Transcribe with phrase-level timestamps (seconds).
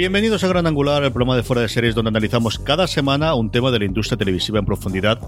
[0.00, 3.50] Bienvenidos a Gran Angular, el programa de fuera de series donde analizamos cada semana un
[3.50, 5.20] tema de la industria televisiva en profundidad.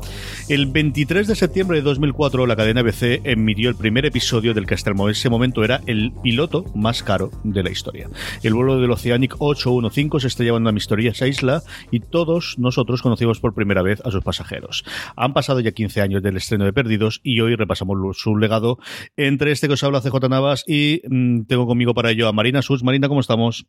[0.49, 4.73] El 23 de septiembre de 2004, la cadena ABC emitió el primer episodio del que
[4.73, 8.09] hasta ese momento era el piloto más caro de la historia.
[8.43, 13.41] El vuelo del Oceanic 815 se estrellaba en una misteriosa isla y todos nosotros conocimos
[13.41, 14.87] por primera vez a sus pasajeros.
[15.17, 18.79] Han pasado ya 15 años del estreno de Perdidos y hoy repasamos su legado.
[19.19, 22.63] Entre este que os habla CJ Navas y mm, tengo conmigo para ello a Marina
[22.63, 22.83] Sus.
[22.83, 23.67] Marina, ¿cómo estamos?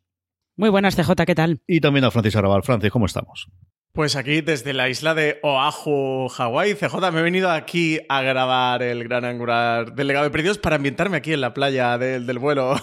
[0.56, 1.60] Muy buenas, CJ, ¿qué tal?
[1.66, 2.62] Y también a Francis Arrabal.
[2.62, 3.48] Francis, ¿cómo estamos?
[3.92, 8.82] Pues aquí desde la isla de Oahu, Hawái, CJ, me he venido aquí a grabar
[8.82, 12.38] el gran angular del legado de perdidos para ambientarme aquí en la playa del, del
[12.38, 12.74] vuelo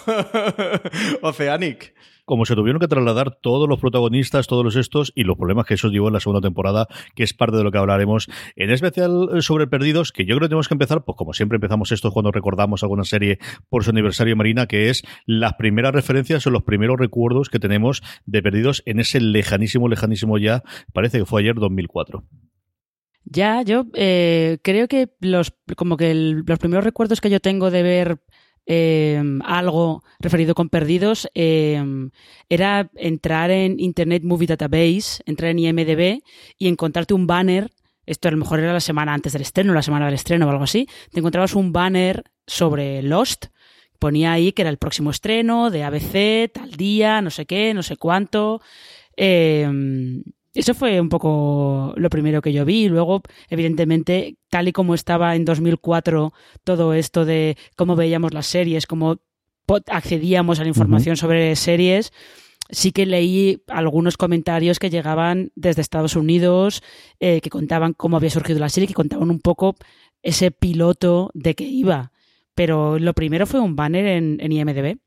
[1.21, 1.93] Oceanic
[2.25, 5.75] como se tuvieron que trasladar todos los protagonistas, todos los estos y los problemas que
[5.75, 9.29] eso llevó en la segunda temporada, que es parte de lo que hablaremos en especial
[9.35, 12.11] eh, sobre Perdidos, que yo creo que tenemos que empezar, pues como siempre empezamos esto
[12.11, 16.63] cuando recordamos alguna serie por su aniversario Marina, que es las primeras referencias o los
[16.63, 20.63] primeros recuerdos que tenemos de Perdidos en ese lejanísimo, lejanísimo ya,
[20.93, 22.23] parece que fue ayer 2004.
[23.25, 27.83] Ya, yo eh, creo que los como que los primeros recuerdos que yo tengo de
[27.83, 28.19] ver
[28.67, 32.11] Em, algo referido con perdidos em,
[32.47, 36.21] era entrar en Internet Movie Database, entrar en IMDB
[36.57, 37.71] y encontrarte un banner.
[38.05, 40.49] Esto a lo mejor era la semana antes del estreno, la semana del estreno o
[40.49, 40.87] algo así.
[41.11, 43.47] Te encontrabas un banner sobre Lost.
[43.99, 47.83] Ponía ahí que era el próximo estreno de ABC, tal día, no sé qué, no
[47.83, 48.61] sé cuánto.
[49.17, 49.67] Eh,
[50.53, 52.89] eso fue un poco lo primero que yo vi.
[52.89, 58.85] Luego, evidentemente, tal y como estaba en 2004 todo esto de cómo veíamos las series,
[58.85, 59.17] cómo
[59.87, 62.11] accedíamos a la información sobre series,
[62.69, 66.83] sí que leí algunos comentarios que llegaban desde Estados Unidos,
[67.19, 69.75] eh, que contaban cómo había surgido la serie, que contaban un poco
[70.23, 72.11] ese piloto de que iba.
[72.55, 74.97] Pero lo primero fue un banner en, en IMDB.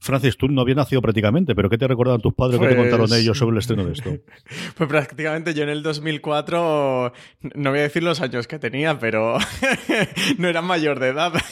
[0.00, 2.58] Francis, tú no habías nacido prácticamente, pero ¿qué te recuerdan tus padres?
[2.58, 4.10] ¿Qué te contaron pues ellos sobre el estreno de esto?
[4.76, 7.12] Pues prácticamente yo en el 2004,
[7.54, 9.36] no voy a decir los años que tenía, pero
[10.38, 11.32] no era mayor de edad.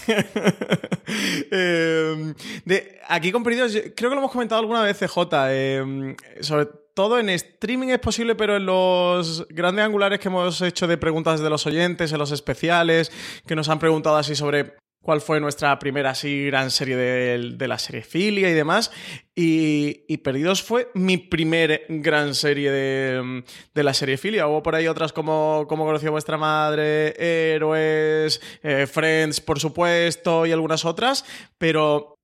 [1.50, 2.34] Em,
[2.66, 5.18] de, aquí con creo que lo hemos comentado alguna vez, CJ,
[5.50, 10.86] em, sobre todo en streaming es posible, pero en los grandes angulares que hemos hecho
[10.86, 13.10] de preguntas de los oyentes, en los especiales,
[13.46, 17.78] que nos han preguntado así sobre cuál fue nuestra primera así gran serie de, la
[17.78, 18.90] serie Filia y demás.
[19.34, 23.42] Y, Perdidos fue mi primer gran serie de,
[23.74, 24.46] la serie Filia.
[24.46, 27.14] Hubo por ahí otras como Cómo conoció vuestra madre,
[27.54, 31.24] Héroes, eh, Friends, por supuesto, y algunas otras.
[31.56, 32.17] Pero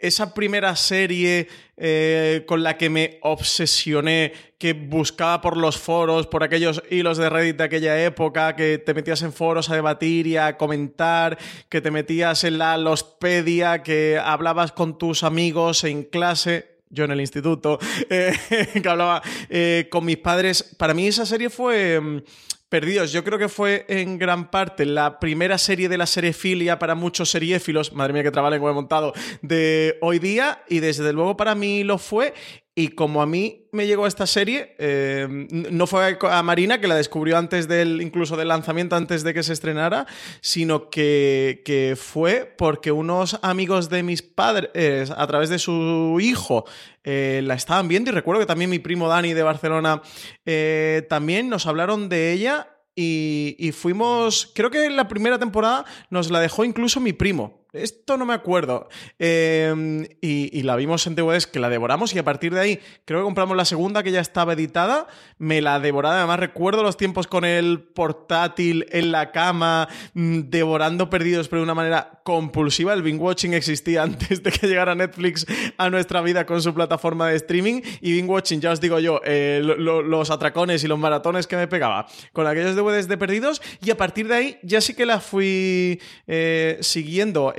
[0.00, 6.42] esa primera serie eh, con la que me obsesioné, que buscaba por los foros, por
[6.42, 10.36] aquellos hilos de Reddit de aquella época, que te metías en foros a debatir y
[10.36, 11.38] a comentar,
[11.68, 17.12] que te metías en la lospedia, que hablabas con tus amigos en clase, yo en
[17.12, 17.78] el instituto,
[18.10, 18.34] eh,
[18.82, 20.74] que hablaba eh, con mis padres.
[20.76, 22.22] Para mí esa serie fue mm,
[22.70, 26.94] Perdidos, yo creo que fue en gran parte la primera serie de la seriefilia para
[26.94, 31.56] muchos seriéfilos, madre mía que trabalengua he montado, de hoy día y desde luego para
[31.56, 32.32] mí lo fue
[32.80, 35.28] y como a mí me llegó esta serie, eh,
[35.70, 39.42] no fue a Marina, que la descubrió antes del, incluso del lanzamiento, antes de que
[39.42, 40.06] se estrenara,
[40.40, 46.64] sino que, fue porque unos amigos de mis padres, a través de su hijo,
[47.04, 50.00] eh, la estaban viendo y recuerdo que también mi primo Dani de Barcelona
[50.46, 55.84] eh, también nos hablaron de ella y, y, fuimos, creo que en la primera temporada
[56.08, 57.59] nos la dejó incluso mi primo.
[57.72, 58.88] Esto no me acuerdo.
[59.18, 63.20] Em, y, la vimos en DVDs que la devoramos y a partir de ahí creo
[63.20, 65.06] que compramos la segunda que ya estaba editada.
[65.38, 66.18] Me la devoraba.
[66.18, 71.64] Además recuerdo los tiempos con el portátil en la cama, mm, devorando perdidos, pero de
[71.64, 72.92] una manera compulsiva.
[72.92, 75.46] El binge watching existía antes de que llegara Netflix
[75.78, 77.80] a nuestra vida con su plataforma de streaming.
[78.00, 81.68] Y binge watching, ya os digo yo, eh, los atracones y los maratones que me
[81.68, 83.62] pegaba con aquellos DVDs de perdidos.
[83.82, 87.54] Y a partir de ahí ya sí que la fui eh, siguiendo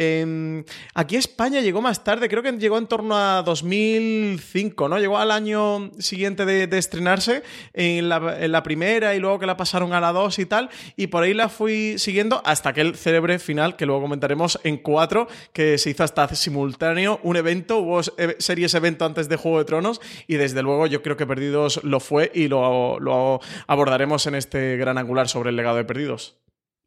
[0.94, 5.00] aquí España llegó más tarde, creo que llegó en torno a 2005, ¿no?
[5.00, 7.44] Llegó al año siguiente de, estrenarse
[7.74, 11.24] en la, primera y luego que la pasaron a la 2 y tal, y por
[11.24, 15.90] ahí la fui siguiendo hasta aquel célebre final que luego comentaremos en 4, que se
[15.90, 18.02] hizo hasta simultáneo, un evento, hubo
[18.40, 22.00] series evento antes de Juego de Tronos, y desde luego yo creo que Perdidos lo
[22.00, 26.41] fue y lo abordaremos en este gran angular sobre el legado de Perdidos.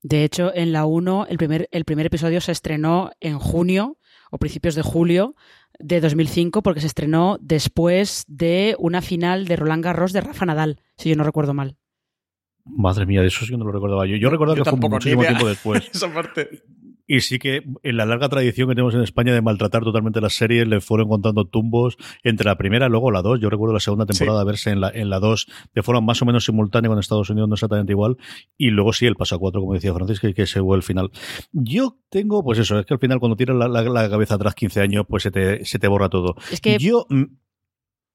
[0.04, 3.96] De hecho, en la 1 el primer, el primer episodio se estrenó en junio
[4.30, 5.34] o principios de julio
[5.78, 10.78] de 2005 porque se estrenó después de una final de Roland Garros de Rafa Nadal,
[10.98, 11.78] si yo no recuerdo mal.
[12.66, 14.16] Madre mía, de eso sí que no lo recordaba yo.
[14.16, 15.90] Yo recuerdo que fue muchísimo tiempo después.
[15.94, 16.50] Esa parte.
[17.06, 20.34] Y sí que en la larga tradición que tenemos en España de maltratar totalmente las
[20.34, 23.38] series, le fueron contando tumbos entre la primera y luego la dos.
[23.40, 26.24] Yo recuerdo la segunda temporada verse en la, en la dos de forma más o
[26.24, 28.16] menos simultánea con Estados Unidos, no exactamente igual.
[28.56, 30.82] Y luego sí, el paso a cuatro, como decía Francisco, y que se fue el
[30.82, 31.10] final.
[31.52, 35.06] Yo tengo, pues eso, es que al final cuando tiras la, cabeza atrás 15 años,
[35.08, 36.36] pues se te, se te borra todo.
[36.50, 36.78] Es que...
[36.78, 37.06] Yo...
[37.10, 37.24] Mm,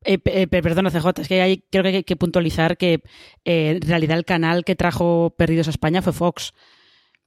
[0.05, 3.01] eh, eh, perdona, CJ, es que hay, creo que hay que puntualizar que
[3.43, 6.53] eh, en realidad el canal que trajo Perdidos a España fue Fox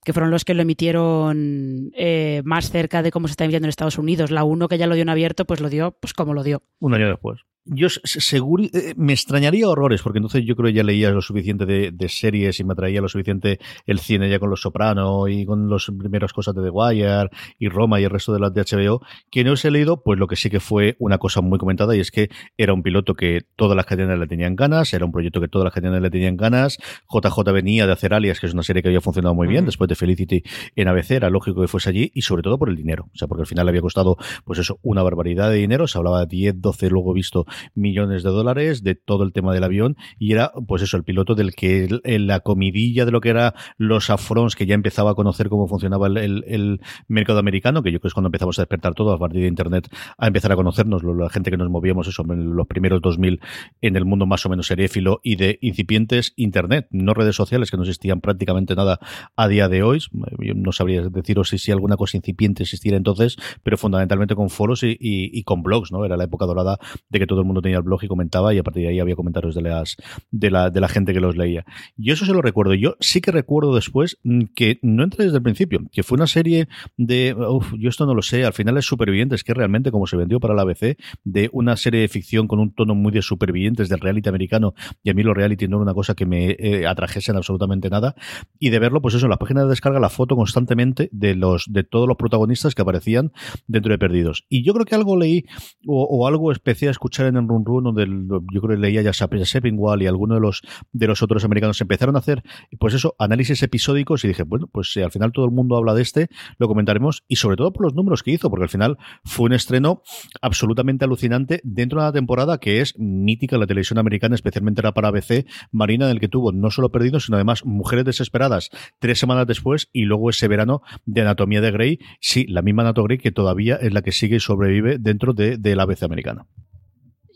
[0.04, 3.70] que fueron los que lo emitieron eh, más cerca de cómo se está emitiendo en
[3.70, 4.30] Estados Unidos.
[4.30, 6.62] La 1 que ya lo dio en abierto, pues lo dio pues como lo dio.
[6.80, 7.40] Un año después.
[7.64, 11.64] Yo seguro, eh, me extrañaría horrores, porque entonces yo creo que ya leía lo suficiente
[11.64, 15.70] de, series y me atraía lo suficiente el cine ya con Los Soprano y con
[15.70, 17.30] las primeras cosas de The Wire
[17.60, 19.00] y Roma y el resto de las de HBO,
[19.30, 21.94] que no os he leído, pues lo que sí que fue una cosa muy comentada
[21.94, 25.12] y es que era un piloto que todas las cadenas le tenían ganas, era un
[25.12, 28.54] proyecto que todas las cadenas le tenían ganas, JJ venía de hacer Alias, que es
[28.54, 30.42] una serie que había funcionado muy bien, después de Felicity
[30.74, 33.28] en ABC, era lógico que fuese allí y sobre todo por el dinero, o sea,
[33.28, 36.60] porque al final había costado, pues eso, una barbaridad de dinero, se hablaba de 10,
[36.60, 40.82] 12, luego visto millones de dólares de todo el tema del avión y era pues
[40.82, 44.74] eso el piloto del que la comidilla de lo que era los afrons que ya
[44.74, 48.58] empezaba a conocer cómo funcionaba el, mercado americano que yo creo que es cuando empezamos
[48.58, 49.88] a despertar todo a partir de internet
[50.18, 53.40] a empezar a conocernos la gente que nos movíamos eso en los primeros 2000
[53.80, 57.76] en el mundo más o menos seriéfilo y de incipientes internet no redes sociales que
[57.76, 58.98] no existían prácticamente nada
[59.36, 60.00] a día de hoy.
[60.38, 64.82] Yo no sabría deciros si, si alguna cosa incipiente existiera entonces pero fundamentalmente con foros
[64.82, 66.78] y, y con blogs no era la época dorada
[67.08, 69.00] de que todo el mundo tenía el blog y comentaba y a partir de ahí
[69.00, 69.96] había comentarios de las
[70.30, 71.64] de la, de la gente que los leía.
[71.96, 72.74] Yo eso se lo recuerdo.
[72.74, 76.26] Yo sí que recuerdo después mm, que no entré desde el principio, que fue una
[76.26, 80.06] serie de, uf, yo esto no lo sé, al final es Supervivientes, que realmente como
[80.06, 83.22] se vendió para la ABC, de una serie de ficción con un tono muy de
[83.22, 86.50] supervivientes del reality americano y a mí los reality no era una cosa que me
[86.50, 88.14] eh, atrajesen absolutamente nada
[88.58, 91.66] y de verlo pues eso, en las páginas de descarga la foto constantemente de los
[91.68, 93.32] de todos los protagonistas que aparecían
[93.66, 94.44] dentro de Perdidos.
[94.48, 95.44] Y yo creo que algo leí
[95.86, 98.06] o, algo especial escuchar en el Run Run, donde
[98.52, 100.62] yo creo que leía ya Seppingwall y algunos de los,
[100.92, 102.42] de los otros americanos empezaron a hacer,
[102.78, 105.94] pues eso, análisis episódicos y dije, bueno, pues si al final todo el mundo habla
[105.94, 108.98] de este, lo comentaremos y sobre todo por los números que hizo, porque al final
[109.24, 110.02] fue un estreno
[110.40, 114.92] absolutamente alucinante dentro de una temporada que es mítica en la televisión americana, especialmente era
[114.92, 119.18] para ABC, Marina, en el que tuvo no solo perdidos, sino además mujeres desesperadas tres
[119.18, 123.18] semanas después y luego ese verano de Anatomía de Grey, sí, la misma Anatomía Grey
[123.18, 126.46] que todavía es la que sigue y sobrevive dentro de, de la ABC americana.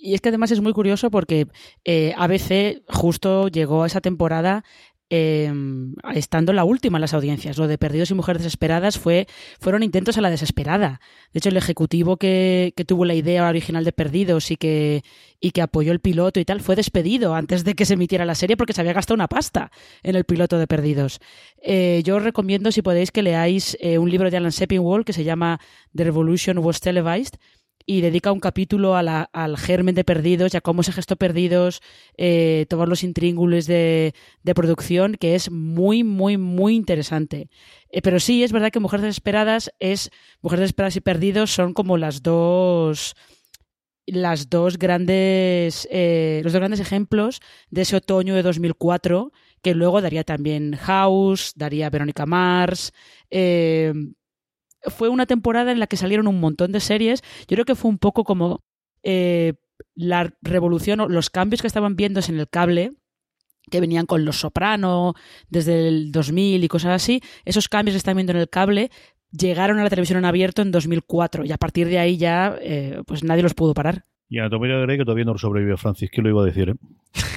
[0.06, 1.48] Y es que además es muy curioso porque
[1.84, 4.62] eh, ABC justo llegó a esa temporada
[5.10, 7.58] em, estando la última en las audiencias.
[7.58, 9.26] Lo de Perdidos y Mujeres Desesperadas fue,
[9.60, 11.00] fueron intentos a la desesperada.
[11.32, 15.02] De hecho, el ejecutivo que, tuvo la idea original de Perdidos y que,
[15.40, 18.36] y que apoyó el piloto y tal fue despedido antes de que se emitiera la
[18.36, 19.72] serie porque se había gastado una pasta
[20.04, 21.18] en el piloto de Perdidos.
[21.60, 25.12] Eh, yo os recomiendo, si podéis, que leáis eh, un libro de Alan Sepinwall que
[25.12, 25.58] se llama
[25.96, 27.38] The Revolution Was Televised
[27.86, 31.80] y dedica un capítulo al germen de Perdidos y a cómo se gestó Perdidos,
[32.18, 34.12] eh, todos los intríngules de,
[34.56, 37.48] producción, que es muy, muy, muy interesante.
[37.90, 40.10] Eh, pero sí, es verdad que Mujeres Desesperadas es.
[40.42, 43.14] Mujeres Desesperadas y Perdidos son como las dos
[44.08, 47.40] las dos grandes eh, los dos grandes ejemplos
[47.70, 52.92] de ese otoño de 2004 que luego daría también House daría Verónica Mars
[53.30, 53.92] eh,
[54.82, 57.22] fue una temporada en la que salieron un montón de series.
[57.48, 58.64] Yo creo que fue un poco como
[59.02, 59.54] eh,
[59.94, 62.92] la revolución o los cambios que estaban viéndose en el cable
[63.70, 65.14] que venían con Los Soprano
[65.48, 68.90] desde el 2000 y cosas así, esos cambios que están viendo en el cable
[69.32, 73.02] llegaron a la televisión en abierto en 2004 y a partir de ahí ya eh,
[73.06, 74.04] pues nadie los pudo parar.
[74.28, 76.70] Y Anatomía de Grey que todavía no sobrevive Francis, ¿qué lo iba a decir?
[76.70, 76.74] Eh?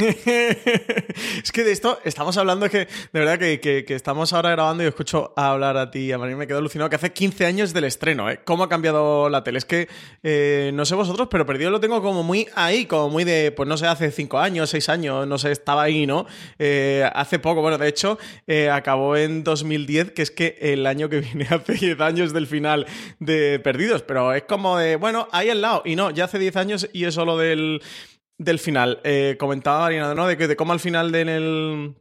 [1.44, 5.34] es que de esto estamos hablando, que de verdad que, estamos ahora grabando y escucho
[5.38, 8.42] hablar a ti, a mí me quedo alucinado que hace 15 años del estreno, ¿eh?
[8.44, 9.60] ¿Cómo ha cambiado la tele?
[9.60, 9.88] Es que
[10.24, 13.70] eh, no sé vosotros, pero perdido lo tengo como muy ahí, como muy de, pues
[13.70, 16.26] no sé, hace 5 años, 6 años, no sé, estaba ahí, ¿no?
[16.58, 18.18] Eh, hace poco, bueno, de hecho,
[18.72, 22.86] acabó en 2010, que es que el año que viene hace 10 años del final
[23.20, 26.56] de Perdidos, pero es como de, bueno, ahí al lado, y no, ya hace 10
[26.58, 27.82] años y eso lo del,
[28.38, 29.00] del final.
[29.04, 30.28] Eh, comentaba Marina, ¿no?
[30.28, 31.94] De, que, de cómo al final de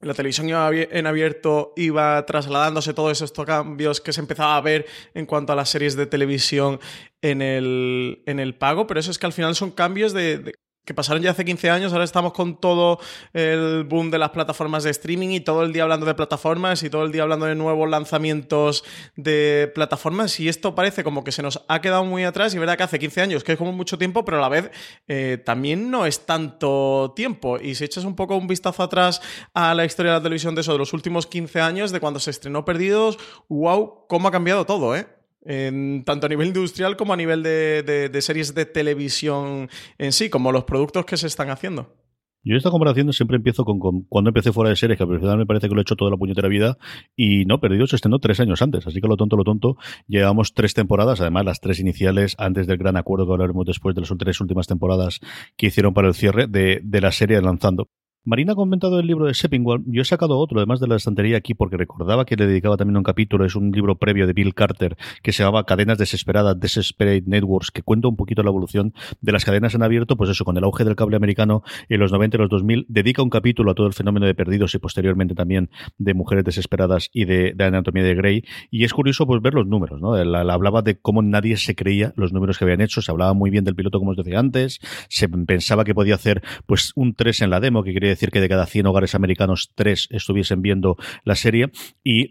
[0.00, 4.86] la televisión iba en abierto iba trasladándose todos estos cambios que se empezaba a ver
[5.14, 6.80] en cuanto a las series de televisión
[7.22, 10.94] en el, en el pago, pero eso es que al final son cambios de, que
[10.94, 12.98] pasaron ya hace 15 años, ahora estamos con todo
[13.32, 16.90] el boom de las plataformas de streaming y todo el día hablando de plataformas y
[16.90, 18.84] todo el día hablando de nuevos lanzamientos
[19.14, 22.76] de plataformas y esto parece como que se nos ha quedado muy atrás y verdad
[22.76, 24.70] que hace 15 años, que es como mucho tiempo, pero a la vez
[25.06, 29.22] eh, también no es tanto tiempo y si echas un poco un vistazo atrás
[29.54, 32.18] a la historia de la televisión de eso, de los últimos 15 años, de cuando
[32.18, 35.06] se estrenó Perdidos, wow, cómo ha cambiado todo, ¿eh?
[35.44, 39.68] Tanto a nivel industrial como a nivel de, series de televisión
[39.98, 41.94] en sí, como los productos que se están haciendo.
[42.44, 45.68] Yo esta comparación siempre empiezo con, cuando empecé fuera de series, que al me parece
[45.68, 46.76] que lo he hecho toda la puñetera vida,
[47.14, 49.76] y no, Perdidos se estrenó tres años antes, así que lo tonto, lo tonto,
[50.08, 54.00] llevamos tres temporadas, además las tres iniciales, antes del gran acuerdo que hablaremos después de
[54.00, 55.20] las tres últimas temporadas
[55.56, 57.88] que hicieron para el cierre de la serie lanzando.
[58.24, 59.82] Marina ha comentado el libro de Seppingwall.
[59.84, 62.96] Yo he sacado otro, además de la estantería aquí, porque recordaba que le dedicaba también
[62.96, 63.44] un capítulo.
[63.44, 67.82] Es un libro previo de Bill Carter que se llamaba Cadenas Desesperadas, Desesperate Networks, que
[67.82, 70.16] cuenta un poquito la evolución de las cadenas en abierto.
[70.16, 73.24] Pues eso, con el auge del cable americano en los 90 y los 2000, dedica
[73.24, 77.24] un capítulo a todo el fenómeno de perdidos y posteriormente también de mujeres desesperadas y
[77.24, 78.44] de, anatomía de Grey.
[78.70, 80.14] Y es curioso pues ver los números, ¿no?
[80.24, 83.02] La, hablaba de cómo nadie se creía los números que habían hecho.
[83.02, 84.78] Se hablaba muy bien del piloto, como os decía antes.
[85.08, 88.40] Se pensaba que podía hacer pues un 3 en la demo, que quería decir que
[88.40, 91.70] de cada 100 hogares americanos, 3 estuviesen viendo la serie.
[92.04, 92.28] Y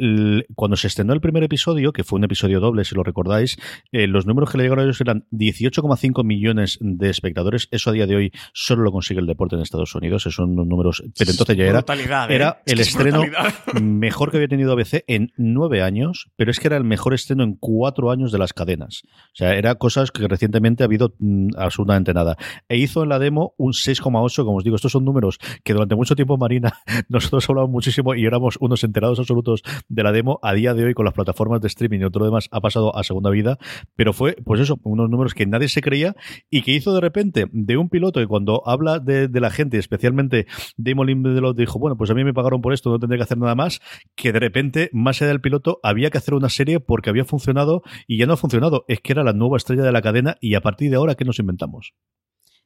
[0.55, 3.57] cuando se estrenó el primer episodio, que fue un episodio doble, si lo recordáis,
[3.91, 7.67] eh, los números que le llegaron a ellos eran 18,5 millones de espectadores.
[7.71, 10.23] Eso a día de hoy solo lo consigue el deporte en Estados Unidos.
[10.23, 11.03] Esos son números.
[11.17, 12.25] Pero entonces ya era, ¿eh?
[12.29, 13.23] era el estreno
[13.81, 17.43] mejor que había tenido ABC en nueve años, pero es que era el mejor estreno
[17.43, 19.03] en cuatro años de las cadenas.
[19.05, 22.38] O sea, era cosas que recientemente ha habido mm, absolutamente nada.
[22.69, 25.95] E hizo en la demo un 6,8, como os digo, estos son números que durante
[25.95, 26.73] mucho tiempo, Marina,
[27.09, 30.39] nosotros hablamos muchísimo y éramos unos enterados absolutos de la demo.
[30.41, 33.03] A día de hoy, con las plataformas de streaming y lo demás, ha pasado a
[33.03, 33.57] segunda vida,
[33.95, 36.15] pero fue, pues eso, unos números que nadie se creía
[36.49, 40.45] y que hizo de repente de un piloto que cuando habla de, la gente, especialmente
[40.77, 43.37] Damon Lindelof, dijo, bueno, pues a mí me pagaron por esto, no tendré que hacer
[43.37, 43.81] nada más,
[44.15, 47.81] que de repente, más allá del piloto, había que hacer una serie porque había funcionado
[48.07, 48.85] y ya no ha funcionado.
[48.87, 51.25] Es que era la nueva estrella de la cadena y a partir de ahora, ¿qué
[51.25, 51.93] nos inventamos?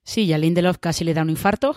[0.03, 1.75] Sí, y a Lindelof casi le da un infarto.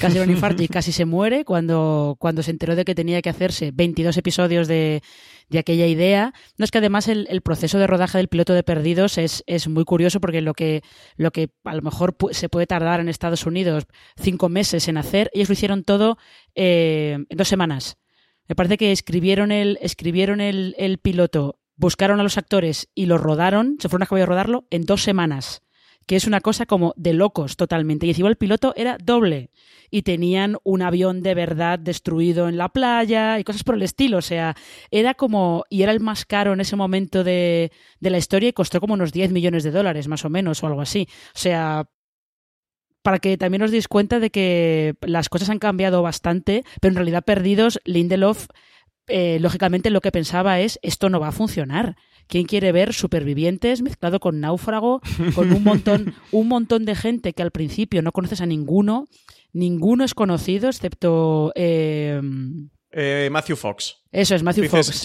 [0.00, 3.30] Casi un infarto y casi se muere cuando, cuando se enteró de que tenía que
[3.30, 5.02] hacerse 22 episodios de,
[5.50, 6.32] de aquella idea.
[6.56, 9.84] No es que además el, proceso de rodaje del piloto de Perdidos es, es, muy
[9.84, 10.82] curioso porque lo que,
[11.16, 13.84] lo que a lo mejor se puede tardar en Estados Unidos
[14.16, 16.16] cinco meses en hacer, ellos lo hicieron todo
[16.54, 17.98] eh, en dos semanas.
[18.48, 23.18] Me parece que escribieron el, escribieron el, el piloto, buscaron a los actores y lo
[23.18, 25.62] rodaron, se fueron a caballo a rodarlo en dos semanas
[26.10, 28.04] que es una cosa como de locos totalmente.
[28.04, 29.50] Y encima el piloto era doble.
[29.92, 34.18] Y tenían un avión de verdad destruido en la playa y cosas por el estilo.
[34.18, 34.56] O sea,
[34.90, 35.66] era como.
[35.70, 38.94] Y era el más caro en ese momento de, de la historia y costó como
[38.94, 41.06] unos 10 millones de dólares, más o menos, o algo así.
[41.32, 41.88] O sea,
[43.02, 46.96] para que también os deis cuenta de que las cosas han cambiado bastante, pero en
[46.96, 48.48] realidad perdidos, Lindelof,
[49.06, 51.94] eh, lógicamente lo que pensaba es, esto no va a funcionar.
[52.30, 55.00] ¿Quién quiere ver supervivientes mezclado con náufrago,
[55.34, 59.08] con un montón, un montón de gente que al principio no conoces a ninguno?
[59.52, 61.52] Ninguno es conocido excepto...
[61.56, 62.20] Eh,
[62.92, 63.96] eh, Matthew Fox.
[64.12, 65.04] Eso es, Matthew Fox.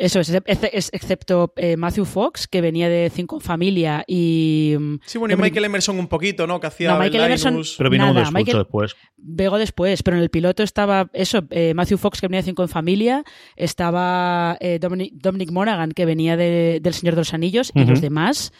[0.00, 4.74] Eso es, excepto eh, Matthew Fox, que venía de Cinco Familia y...
[4.78, 6.58] Mm, sí, bueno, y Michael Emerson un poquito, ¿no?
[6.58, 8.96] Que hacía no, Michael Emerson, Pero vino después.
[9.18, 12.62] Vengo después, pero en el piloto estaba eso, eh, Matthew Fox, que venía de Cinco
[12.62, 13.24] en Familia,
[13.56, 18.52] estaba eh, Dominic, Monaghan, que venía de, del Señor de los Anillos, y los demás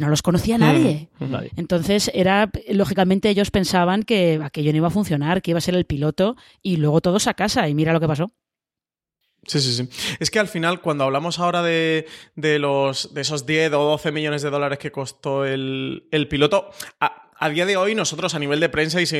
[0.00, 1.08] no los conocía nadie.
[1.56, 5.74] Entonces, era, lógicamente, ellos pensaban que aquello no iba a funcionar, que iba a ser
[5.74, 8.32] el piloto, y luego todos a casa, y mira lo que pasó.
[9.46, 10.16] Sí, sí, sí.
[10.18, 14.12] Es que al final, cuando hablamos ahora de, de los, de esos 10 o 12
[14.12, 16.70] millones de dólares que costó el, piloto,
[17.00, 19.16] a día de hoy nosotros a nivel de prensa y si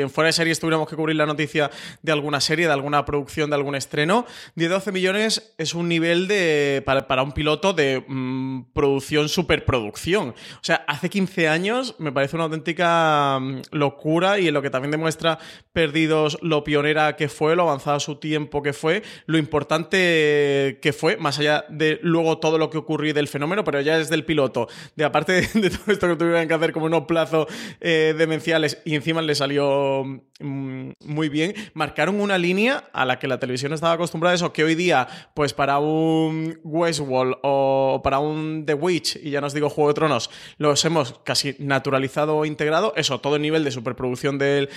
[0.00, 1.70] en fuera de series tuviéramos que cubrir la noticia
[2.02, 4.26] de alguna serie, de alguna producción, de algún estreno,
[4.56, 10.30] 10-12 millones es un nivel de para, un piloto de mm, producción, superproducción.
[10.30, 14.70] O sea, hace 15 años me parece una auténtica mm, locura y en lo que
[14.70, 15.38] también demuestra
[15.72, 21.16] Perdidos lo pionera que fue, lo avanzado su tiempo que fue, lo importante que fue,
[21.16, 24.68] más allá de luego todo lo que ocurrió del fenómeno, pero ya es del piloto,
[24.96, 27.46] de aparte de, todo esto que tuvieron que hacer como unos plazos
[27.80, 28.78] eh, demenciales.
[28.84, 30.04] Y encima le salió
[30.40, 34.64] mm, muy bien, marcaron una línea a la que la televisión estaba acostumbrada eso, que
[34.64, 39.70] hoy día, pues para un Westworld o para un The Witch, y ya nos digo
[39.70, 44.38] Juego de Tronos, los hemos casi naturalizado o integrado, eso, todo el nivel de superproducción
[44.38, 44.68] de,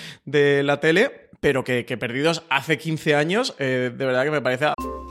[0.63, 4.75] la tele, pero que, que perdidos hace 15 años, eh, de verdad que me parece...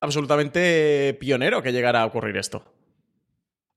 [0.00, 2.64] absolutamente pionero que llegara a ocurrir esto.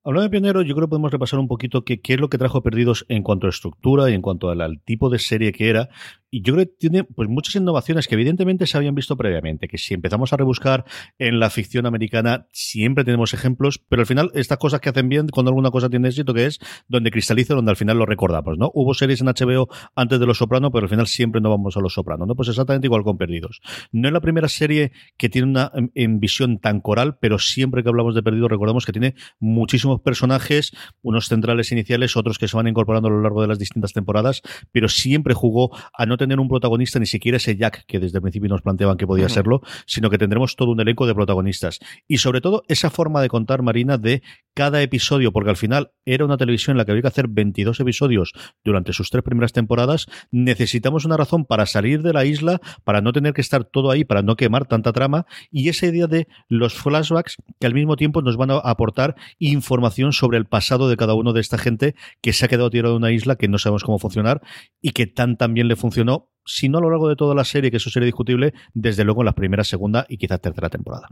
[0.03, 2.63] Hablando de pionero, yo creo que podemos repasar un poquito qué, es lo que trajo
[2.63, 5.89] Perdidos en cuanto a estructura y en cuanto al, tipo de serie que era.
[6.31, 9.77] Y yo creo que tiene pues muchas innovaciones que evidentemente se habían visto previamente, que
[9.77, 10.85] si empezamos a rebuscar
[11.19, 15.27] en la ficción americana siempre tenemos ejemplos, pero al final estas cosas que hacen bien
[15.27, 18.71] cuando alguna cosa tiene éxito, que es donde cristaliza, donde al final lo recordamos, ¿no?
[18.73, 21.79] Hubo series en HBO antes de Los Soprano, pero al final siempre no vamos a
[21.79, 22.33] Los Soprano, ¿no?
[22.33, 23.61] Pues exactamente igual con Perdidos.
[23.91, 27.89] No es la primera serie que tiene una en, visión tan coral, pero siempre que
[27.89, 30.71] hablamos de Perdidos recordamos que tiene muchísimo personajes,
[31.01, 34.41] unos centrales iniciales, otros que se van incorporando a lo largo de las distintas temporadas,
[34.71, 38.21] pero siempre jugó a no tener un protagonista, ni siquiera ese Jack que desde el
[38.21, 41.79] principio nos planteaban que podía serlo, sino que tendremos todo un elenco de protagonistas.
[42.07, 44.21] Y sobre todo esa forma de contar, Marina, de
[44.53, 47.79] cada episodio, porque al final era una televisión en la que había que hacer 22
[47.79, 53.01] episodios durante sus tres primeras temporadas, necesitamos una razón para salir de la isla, para
[53.01, 56.27] no tener que estar todo ahí, para no quemar tanta trama, y esa idea de
[56.47, 60.89] los flashbacks que al mismo tiempo nos van a aportar información información sobre el pasado
[60.89, 63.47] de cada uno de esta gente que se ha quedado tirado en una isla que
[63.47, 64.41] no sabemos cómo funcionar
[64.79, 67.43] y que tan tan bien le funcionó, si no a lo largo de toda la
[67.43, 71.07] serie, que eso sería discutible, desde luego en la primera, segunda y quizás tercera temporada.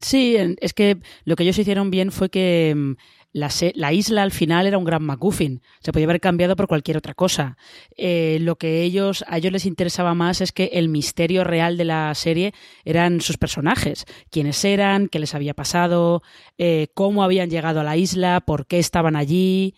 [0.00, 2.94] Sí, es que lo que ellos hicieron bien fue que
[3.32, 5.62] la, isla al final era un gran MacGuffin.
[5.80, 7.56] Se podía haber cambiado por cualquier otra cosa.
[7.96, 11.84] Eh, lo que ellos, a ellos les interesaba más es que el misterio real de
[11.84, 14.06] la serie eran sus personajes.
[14.30, 16.22] Quiénes eran, qué les había pasado,
[16.56, 19.74] eh, cómo habían llegado a la isla, por qué estaban allí,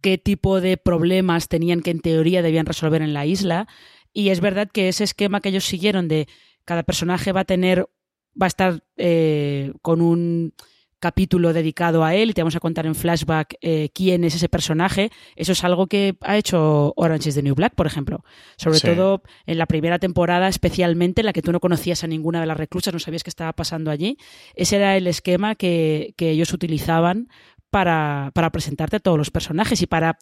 [0.00, 3.66] qué tipo de problemas tenían que en teoría debían resolver en la isla.
[4.12, 6.28] Y es verdad que ese esquema que ellos siguieron de
[6.64, 7.88] cada personaje va a tener,
[8.40, 10.54] va a estar eh, con un
[10.98, 14.48] capítulo dedicado a él y te vamos a contar en flashback eh, quién es ese
[14.48, 15.10] personaje.
[15.36, 18.24] Eso es algo que ha hecho Orange is the New Black, por ejemplo.
[18.56, 22.40] Sobre todo en la primera temporada, especialmente en la que tú no conocías a ninguna
[22.40, 24.18] de las reclusas, no sabías qué estaba pasando allí.
[24.54, 27.28] Ese era el esquema que, que ellos utilizaban
[27.70, 30.18] para, para presentarte a todos los personajes y para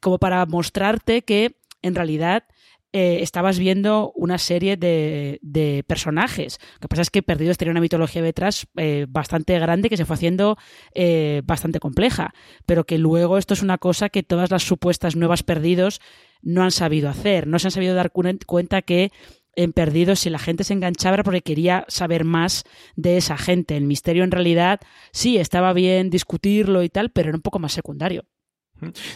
[0.00, 2.44] como para mostrarte que en realidad
[2.92, 6.58] eh, estabas viendo una serie de, de, personajes.
[6.74, 10.04] Lo que pasa es que Perdidos tenía una mitología detrás eh, bastante grande que se
[10.04, 10.58] fue haciendo
[10.94, 12.34] eh, bastante compleja,
[12.66, 16.00] pero que luego esto es una cosa que todas las supuestas nuevas Perdidos
[16.42, 19.12] no han sabido hacer, no se han sabido dar cuenta que
[19.54, 22.64] en Perdidos si la gente se enganchaba era porque quería saber más
[22.96, 23.76] de esa gente.
[23.76, 24.80] El misterio en realidad
[25.12, 28.24] sí estaba bien discutirlo y tal, pero era un poco más secundario.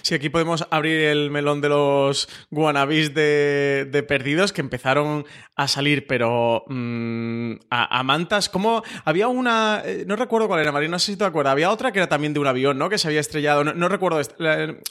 [0.03, 5.24] Sí, aquí podemos abrir el melón de los wannabes de, perdidos que empezaron
[5.57, 8.48] a salir, pero mm, a, mantas.
[8.48, 8.83] ¿Cómo?
[9.05, 9.83] Había una.
[9.85, 11.53] Eh, no recuerdo cuál era, María, no sé si te acuerdas.
[11.53, 12.88] Había otra que era también de un avión, ¿no?
[12.88, 13.64] Que se había estrellado.
[13.64, 14.20] No, recuerdo.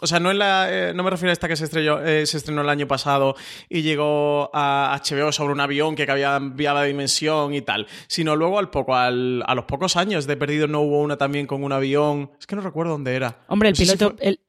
[0.01, 2.37] o sea, no, la, eh, no me refiero a esta que se, estrelló, eh, se
[2.37, 3.35] estrenó el año pasado
[3.69, 7.87] y llegó a HBO sobre un avión que había enviado dimensión y tal.
[8.07, 11.47] Sino luego al poco, al, a los pocos años de perdidos no hubo una también
[11.47, 12.31] con un avión.
[12.39, 13.43] Es que no recuerdo dónde era.
[13.47, 14.15] Hombre, el piloto.
[14.19, 14.39] el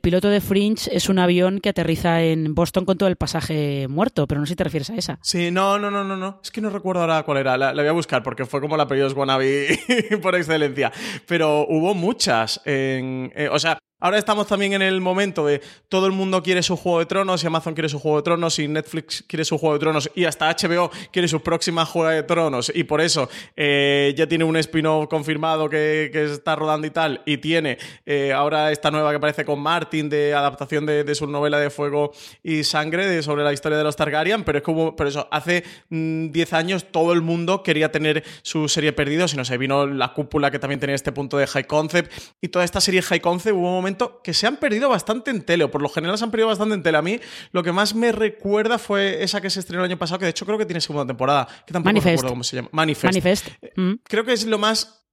[0.00, 4.26] piloto de Fringe es un avión que aterriza en Boston con todo el pasaje muerto,
[4.26, 5.18] pero no sé si te refieres a esa.
[5.22, 6.40] Sí, no, no, no, no, no.
[6.42, 7.56] Es que no recuerdo ahora cuál era.
[7.56, 9.78] La, voy a buscar porque fue como la periodos Wannabe
[10.22, 10.92] por excelencia.
[11.26, 12.60] Pero hubo muchas.
[12.64, 16.62] En, eh, o sea, Ahora estamos también en el momento de todo el mundo quiere
[16.62, 19.56] su Juego de Tronos y Amazon quiere su Juego de Tronos y Netflix quiere su
[19.56, 22.70] Juego de Tronos y hasta HBO quiere su próxima Juego de Tronos.
[22.74, 27.38] Y por eso eh, ya tiene un spin-off confirmado que, está rodando y tal y
[27.38, 31.70] tiene eh, ahora esta nueva que aparece con Martin de adaptación de, su novela de
[31.70, 32.12] Fuego
[32.42, 36.52] y Sangre sobre la historia de los Targaryen, pero es como, por eso, hace 10
[36.52, 40.12] mm, años todo el mundo quería tener su serie Perdidos y no sé, vino la
[40.12, 42.12] cúpula que también tenía este punto de High Concept.
[42.42, 45.42] Y toda esta serie High Concept hubo un momento que se han perdido bastante en
[45.42, 46.98] tele, o por lo general se han perdido bastante en tele.
[46.98, 47.20] A mí
[47.52, 50.30] lo que más me recuerda fue esa que se estrenó el año pasado, que de
[50.30, 52.68] hecho creo que tiene segunda temporada, que tampoco recuerdo cómo se llama.
[52.72, 53.48] Manifest.
[53.62, 53.92] Eh, mm.
[54.04, 55.03] Creo que es lo más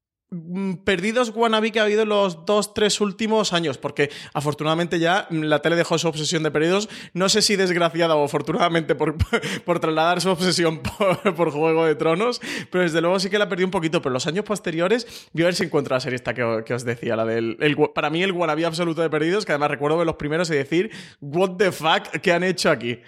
[0.86, 5.62] perdidos wannabe que ha habido en los dos, tres últimos años, porque afortunadamente ya la
[5.62, 9.17] tele dejó su obsesión de perdidos, no sé si desgraciada o afortunadamente por,
[9.65, 10.82] por trasladar su obsesión
[11.36, 12.39] por, Juego de Tronos,
[12.70, 15.46] pero desde luego sí que la perdió un poquito, pero los años posteriores, voy a
[15.48, 17.58] ver si encuentro la serie esta que, os decía, la del,
[17.94, 20.91] para mí el wannabe absoluto de perdidos, que además recuerdo de los primeros y decir,
[21.20, 23.00] what the fuck, ¿qué han hecho aquí?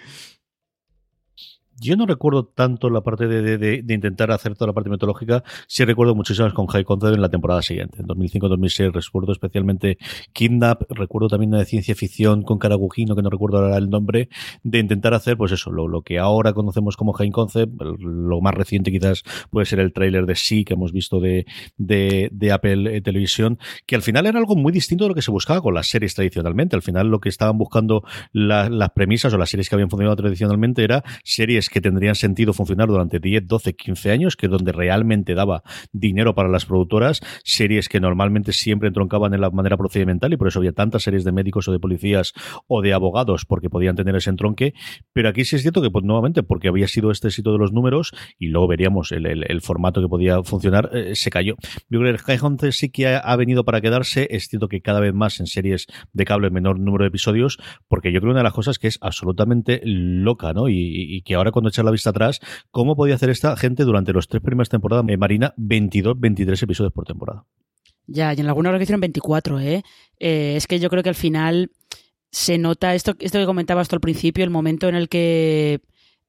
[1.80, 5.84] Yo no recuerdo tanto la parte de, de, intentar hacer toda la parte mitológica, sí
[5.84, 9.98] recuerdo muchísimas con High Concept en la temporada siguiente, en 2005-2006 recuerdo especialmente
[10.32, 14.28] Kidnap, recuerdo también una de ciencia ficción con Karagujino, que no recuerdo ahora el nombre,
[14.62, 18.54] de intentar hacer pues eso, lo, lo que ahora conocemos como High Concept, lo más
[18.54, 23.00] reciente quizás puede ser el tráiler de Sí que hemos visto de, de, Apple eh,
[23.00, 25.88] Televisión, que al final era algo muy distinto de lo que se buscaba con las
[25.88, 29.90] series tradicionalmente, al final lo que estaban buscando las premisas o las series que habían
[29.90, 34.52] funcionado tradicionalmente era series que tendrían sentido funcionar durante 10, 12, 15 años, que es
[34.52, 39.76] donde realmente daba dinero para las productoras, series que normalmente siempre entroncaban en la manera
[39.76, 42.32] procedimental y por eso había tantas series de médicos o de policías
[42.66, 44.74] o de abogados porque podían tener ese entronque,
[45.12, 47.72] pero aquí sí es cierto que pues, nuevamente porque había sido este éxito de los
[47.72, 51.56] números y luego veríamos el, formato que podía funcionar, eh, se cayó.
[51.88, 55.40] Yo creo que sí que ha, venido para quedarse, es cierto que cada vez más
[55.40, 58.78] en series de cable menor número de episodios, porque yo creo una de las cosas
[58.78, 60.68] que es absolutamente loca, ¿no?
[60.68, 62.40] y que ahora cuando echar la vista atrás,
[62.70, 66.92] cómo podía hacer esta gente durante los tres primeras temporadas de Marina 22, 23 episodios
[66.92, 67.46] por temporada.
[68.06, 69.82] Ya, y en alguna hora que hicieron 24, ¿eh?
[70.18, 70.54] ¿eh?
[70.56, 71.70] Es que yo creo que al final
[72.30, 75.80] se nota esto, esto que comentaba hasta al principio, el momento en el que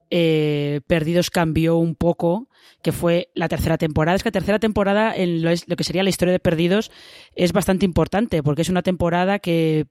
[0.10, 2.48] eh, Perdidos cambió un poco,
[2.84, 4.16] que fue la tercera temporada.
[4.16, 6.92] Es que la tercera temporada, en lo que sería la historia de Perdidos,
[7.36, 9.88] es bastante importante, porque es una temporada que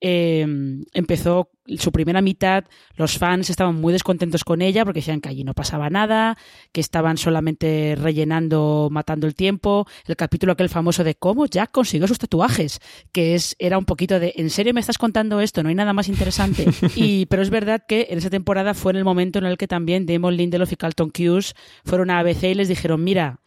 [0.00, 2.64] Em, empezó su primera mitad,
[2.96, 6.36] los fans estaban muy descontentos con ella porque decían que allí no pasaba nada,
[6.72, 9.86] que estaban solamente rellenando, matando el tiempo.
[10.06, 12.78] El capítulo aquel famoso de cómo Jack consiguió sus tatuajes,
[13.10, 15.62] que es, era un poquito de, ¿en serio me estás contando esto?
[15.62, 16.66] No hay nada más interesante.
[16.94, 19.66] y, pero es verdad que en esa temporada fue en el momento en el que
[19.66, 21.54] también Damon Lindelof y Carlton Cuse
[21.84, 23.40] fueron a ABC y les dijeron, mira,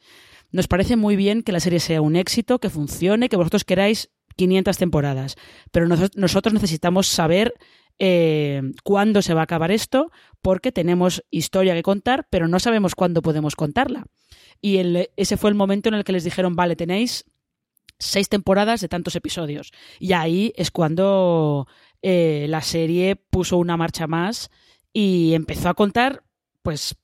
[0.52, 4.10] nos parece muy bien que la serie sea un éxito, que funcione, que vosotros queráis
[4.39, 5.36] 500 temporadas.
[5.71, 7.54] Pero nosotros necesitamos saber
[7.99, 12.95] eh, cuándo se va a acabar esto, porque tenemos historia que contar, pero no sabemos
[12.95, 14.06] cuándo podemos contarla.
[14.62, 14.80] Y
[15.17, 17.25] ese fue el momento en el que les dijeron, vale, tenéis
[17.97, 19.71] seis temporadas de tantos episodios.
[19.99, 21.67] Y ahí es cuando
[22.02, 24.49] eh, la serie puso una marcha más
[24.93, 26.23] y empezó a contar,
[26.62, 26.95] pues,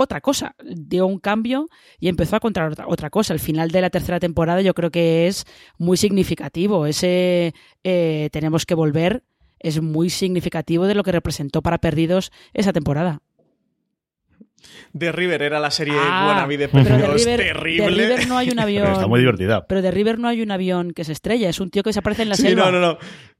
[0.00, 3.34] otra cosa, dio un cambio y empezó a contar otra, cosa.
[3.34, 5.44] El final de la tercera temporada yo creo que es
[5.76, 6.86] muy significativo.
[6.86, 9.24] Ese eh, tenemos que volver
[9.58, 13.22] es muy significativo de lo que representó para Perdidos esa temporada.
[14.96, 17.84] The River era la serie ah, de Perdidos terrible.
[17.84, 18.92] De River no hay un avión.
[18.92, 19.66] está muy divertida.
[19.66, 21.98] Pero de River no hay un avión que se estrella, es un tío que se
[21.98, 22.98] aparece en la sí, No, no, no.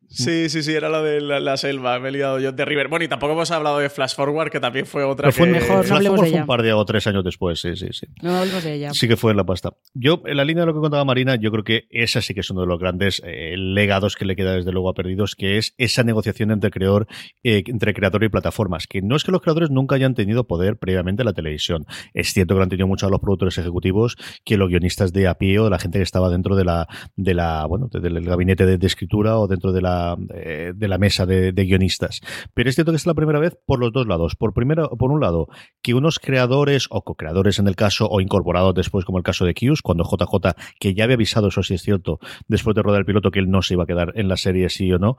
[0.08, 2.88] Sí, sí, sí, era lo de la, selva, me he liado yo de River.
[2.88, 5.30] Bueno, y tampoco hemos hablado de Flash Forward, que también fue otra.
[5.32, 7.88] fue mejor, no Flash Forward fue un par de o tres años después, sí, sí,
[7.92, 8.06] sí.
[8.22, 8.90] No hablemos de ella.
[8.92, 9.74] Sí que fue en la pasta.
[9.94, 12.40] Yo, en la línea de lo que contaba Marina, yo creo que esa sí que
[12.40, 15.58] es uno de los grandes eh, legados que le queda desde luego a Perdidos, que
[15.58, 17.06] es esa negociación entre creador,
[17.42, 18.86] eh, entre creador y plataformas.
[18.86, 21.86] Que no es que los creadores nunca hayan tenido poder previamente en la televisión.
[22.14, 25.28] Es cierto que lo han tenido mucho a los productores ejecutivos que los guionistas de
[25.28, 28.24] a pie o de la gente que estaba dentro de la, de la, bueno, del
[28.24, 29.97] gabinete de, escritura o dentro de la,
[30.34, 32.20] eh, de la mesa de, guionistas.
[32.54, 34.36] Pero es cierto que es la primera vez por los dos lados.
[34.36, 35.48] Por, primero, por un lado,
[35.82, 39.54] que unos creadores o co-creadores en el caso, o incorporados después, como el caso de
[39.54, 43.06] Q's, cuando JJ, que ya había avisado, eso sí es cierto, después de rodar el
[43.06, 45.16] piloto, que él no se iba a quedar en la serie sí o no,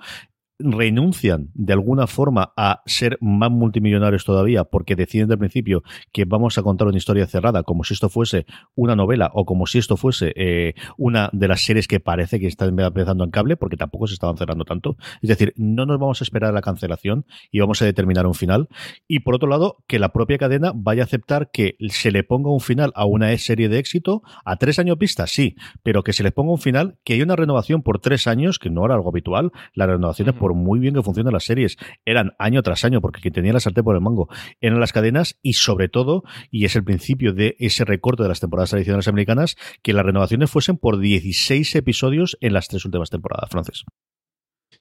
[0.60, 6.58] renuncian de alguna forma a ser más multimillonarios todavía porque deciden del principio que vamos
[6.58, 8.46] a contar una historia cerrada como si esto fuese
[8.76, 12.48] una novela o como si esto fuese eh, una de las series que parece que
[12.48, 14.98] están empezando en cable porque tampoco se estaban cerrando tanto.
[15.22, 18.36] Es decir, no nos vamos a esperar a la cancelación y vamos a determinar un
[18.36, 18.68] final.
[19.08, 22.52] Y por otro lado, que la propia cadena vaya a aceptar que se le ponga
[22.52, 26.24] un final a una serie de éxito a tres años vista, sí, pero que se
[26.24, 29.10] le ponga un final, que hay una renovación por tres años, que no era algo
[29.10, 29.52] habitual.
[29.74, 33.34] Las renovaciones, por muy bien que funcionen las series, eran año tras año, porque quien
[33.34, 34.30] tenía la sartén por el mango
[34.62, 38.40] eran las cadenas y sobre todo, y es el principio de ese recorte de las
[38.40, 43.50] temporadas tradicionales americanas, que las renovaciones fuesen por 16 episodios en las tres últimas temporadas,
[43.50, 43.86] Francis.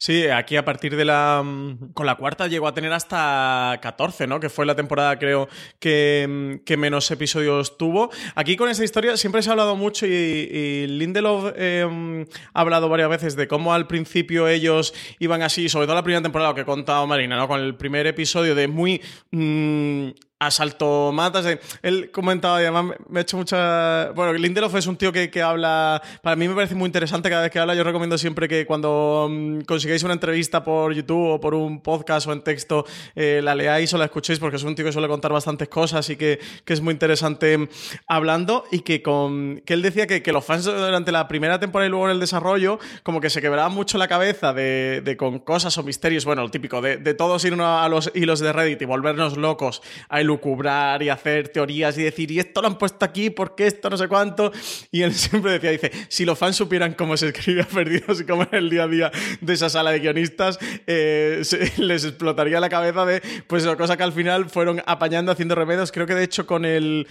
[0.00, 1.42] Sí, aquí a partir de la.
[1.44, 4.38] Mm, con la cuarta llegó a tener hasta 14, ¿no?
[4.38, 5.48] Que fue la temporada, creo,
[5.80, 8.10] que, mm, menos episodios tuvo.
[8.36, 13.10] Aquí con esta historia siempre se ha hablado mucho y, Lindelof em, ha hablado varias
[13.10, 16.64] veces de cómo al principio ellos iban así, sobre todo la primera temporada que he
[16.64, 17.48] contado Marina, ¿no?
[17.48, 19.02] Con el primer episodio de muy.
[19.32, 21.58] Mm, asalto matas.
[21.82, 24.10] Él comentaba y además me ha hecho mucha.
[24.12, 26.00] Bueno, Lindelof es un tío que, que, habla.
[26.22, 27.74] Para mí me parece muy interesante cada vez que habla.
[27.74, 32.26] Yo recomiendo siempre que cuando mm, consigáis una entrevista por YouTube o por un podcast
[32.28, 35.08] o en texto, eh, la leáis o la escuchéis, porque es un tío que suele
[35.08, 37.68] contar bastantes cosas y que, que es muy interesante
[38.06, 38.64] hablando.
[38.70, 41.90] Y que con que él decía que, que, los fans durante la primera temporada y
[41.90, 45.76] luego en el desarrollo, como que se quebraban mucho la cabeza de, de con cosas
[45.78, 46.24] o misterios.
[46.24, 49.82] Bueno, lo típico, de, de todos ir a los hilos de Reddit y volvernos locos
[50.08, 53.90] a lucubrar y hacer teorías y decir, y esto lo han puesto aquí, porque esto
[53.90, 54.52] no sé cuánto?
[54.92, 58.24] Y él siempre decía, dice, si los fans supieran cómo se escribe a Perdidos y
[58.24, 59.10] cómo es el día a día
[59.40, 61.42] de esa sala de guionistas, eh,
[61.78, 65.90] les explotaría la cabeza de, pues, cosa que al final fueron apañando, haciendo remedios.
[65.90, 67.08] Creo que de hecho con el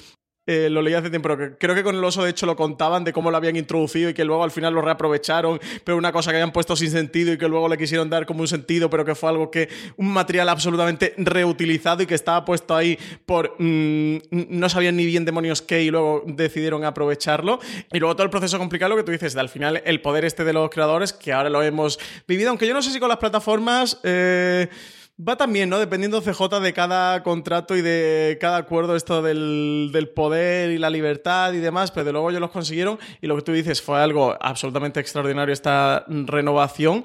[0.47, 3.03] eh, lo leí hace tiempo, pero creo que con el oso de hecho lo contaban
[3.03, 6.31] de cómo lo habían introducido y que luego al final lo reaprovecharon, pero una cosa
[6.31, 9.03] que habían puesto sin sentido y que luego le quisieron dar como un sentido, pero
[9.03, 14.17] que fue algo que, un material absolutamente reutilizado y que estaba puesto ahí por, mm,
[14.31, 17.59] no sabían ni bien demonios qué y luego decidieron aprovecharlo.
[17.91, 20.23] Y luego todo el proceso complicado, lo que tú dices, de al final el poder
[20.23, 23.09] este de los creadores, que ahora lo hemos vivido, aunque yo no sé si con
[23.09, 23.99] las plataformas...
[24.03, 24.69] Eh,
[25.19, 25.79] Va también, ¿no?
[25.79, 31.53] Dependiendo CJ de cada contrato y de cada acuerdo, esto del, poder y la libertad
[31.53, 34.37] y demás, pero de luego ellos los consiguieron y lo que tú dices fue algo
[34.39, 37.03] absolutamente extraordinario esta renovación.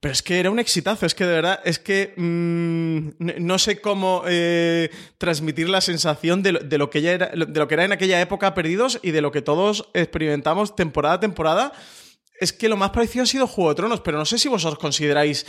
[0.00, 3.80] Pero es que era un exitazo, es que de verdad, es que mm, no sé
[3.80, 7.92] cómo eh, transmitir la sensación de, lo que ya era, de lo que era en
[7.92, 11.72] aquella época Perdidos y de lo que todos experimentamos temporada a temporada.
[12.38, 14.78] Es que lo más parecido ha sido Juego de Tronos, pero no sé si vosotros
[14.78, 15.46] consideráis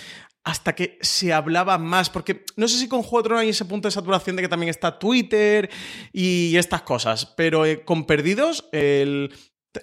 [0.47, 3.89] hasta que se hablaba más, porque no sé si con Juego de hay ese punto
[3.89, 5.69] de saturación de que también está Twitter
[6.13, 9.35] y estas cosas, pero eh, con Perdidos, el...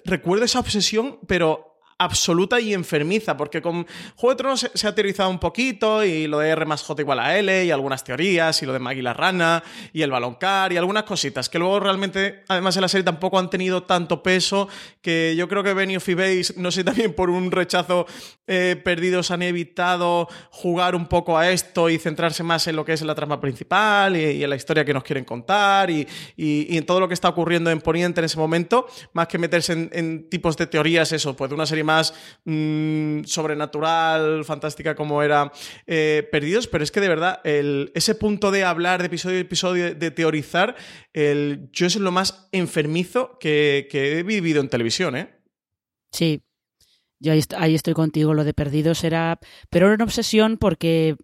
[0.05, 5.29] recuerdo esa obsesión, pero absoluta y enfermiza, porque con Juego de Tronos se, ha teorizado
[5.29, 8.65] un poquito y lo de R más J igual a L y algunas teorías y
[8.65, 12.75] lo de Maggie la rana y el baloncar y algunas cositas que luego realmente, además
[12.75, 14.67] en la serie tampoco han tenido tanto peso
[15.01, 18.07] que yo creo que Benioff y Base, no sé también por un rechazo
[18.45, 22.91] eh, perdidos han evitado jugar un poco a esto y centrarse más en lo que
[22.91, 26.05] es la trama principal y, en la historia que nos quieren contar y,
[26.37, 29.89] en todo lo que está ocurriendo en Poniente en ese momento, más que meterse en,
[29.93, 35.51] en tipos de teorías, eso, pues de una serie más mm, sobrenatural, fantástica como era
[35.87, 39.95] eh, Perdidos, pero es que de verdad ese punto de hablar de episodio a episodio,
[39.95, 40.75] de teorizar,
[41.13, 45.29] el, yo es lo más enfermizo que, he vivido en televisión, ¿eh?
[46.11, 46.41] Sí,
[47.19, 48.33] yo ahí, estoy contigo.
[48.33, 49.39] Lo de Perdidos era.
[49.69, 51.15] Pero era una obsesión porque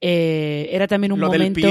[0.00, 1.68] eh, era también un momento.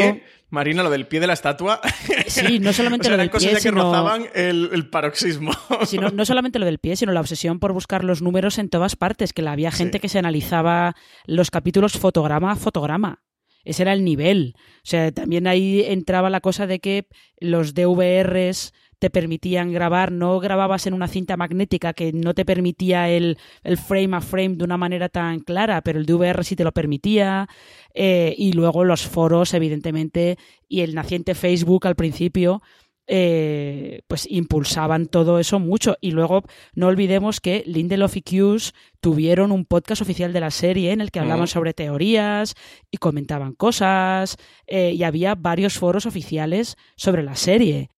[0.55, 1.79] Marina, lo del pie de la estatua.
[2.25, 5.51] Sí, no solamente lo del pie, que rozaban el, paroxismo.
[6.13, 9.33] no solamente lo del pie, sino la obsesión por buscar los números en todas partes,
[9.33, 10.95] que había gente que se analizaba
[11.27, 13.21] los capítulos fotograma a fotograma.
[13.65, 14.55] Ese era el nivel.
[14.57, 17.07] O sea, también ahí entraba la cosa de que
[17.39, 23.09] los DVRs te permitían grabar, no grababas en una cinta magnética que no te permitía
[23.09, 23.37] el,
[23.85, 27.47] frame a frame de una manera tan clara, pero el DVR sí te lo permitía,
[27.93, 32.61] eh, y luego los foros, evidentemente, y el naciente Facebook al principio,
[33.07, 35.95] eh, pues impulsaban todo eso mucho.
[36.01, 40.91] Y luego no olvidemos que Lindelof y Hughes tuvieron un podcast oficial de la serie
[40.91, 42.55] en el que hablaban sobre teorías
[42.89, 47.89] y comentaban cosas, eh, y había varios foros oficiales sobre la serie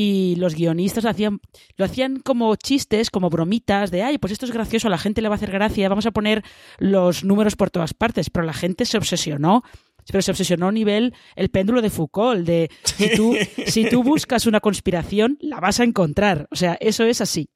[0.00, 1.40] y los guionistas hacían,
[1.76, 5.20] lo hacían como chistes, como bromitas de, ay, pues esto es gracioso, a la gente
[5.20, 6.44] le va a hacer gracia, vamos a poner
[6.78, 9.64] los números por todas partes, pero la gente se obsesionó
[10.10, 14.46] pero se obsesionó a nivel el péndulo de Foucault, de si tú, si tú buscas
[14.46, 16.46] una conspiración, la vas a encontrar.
[16.50, 17.50] O sea, eso es así.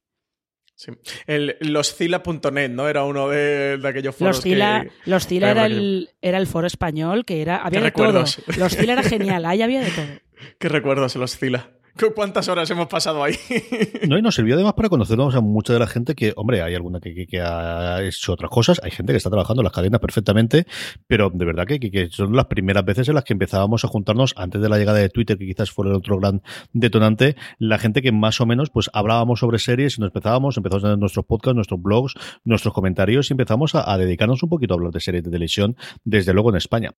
[1.26, 2.88] El, loscila.net, ¿no?
[2.88, 7.24] Era uno de, aquellos foros los Cila, Los Cila era el, era el foro español
[7.24, 7.56] que era...
[7.56, 8.24] Había de todo.
[8.58, 10.06] Los Cila era genial, ahí había de todo.
[10.58, 11.70] ¿Qué recuerdos los Cila?
[12.14, 13.34] ¿Cuántas horas hemos pasado ahí?
[14.08, 16.74] no, y nos sirvió además para conocernos a mucha de la gente que, hombre, hay
[16.74, 20.66] alguna que, ha hecho otras cosas, hay gente que está trabajando en las cadenas perfectamente,
[21.06, 24.34] pero de verdad que, que, son las primeras veces en las que empezábamos a juntarnos
[24.36, 28.02] antes de la llegada de Twitter, que quizás fue el otro gran detonante, la gente
[28.02, 31.54] que más o menos pues hablábamos sobre series nos empezábamos, empezamos a tener nuestros podcasts,
[31.54, 35.30] nuestros blogs, nuestros comentarios y empezamos a dedicarnos un poquito a hablar de series de
[35.30, 36.92] televisión, desde luego en España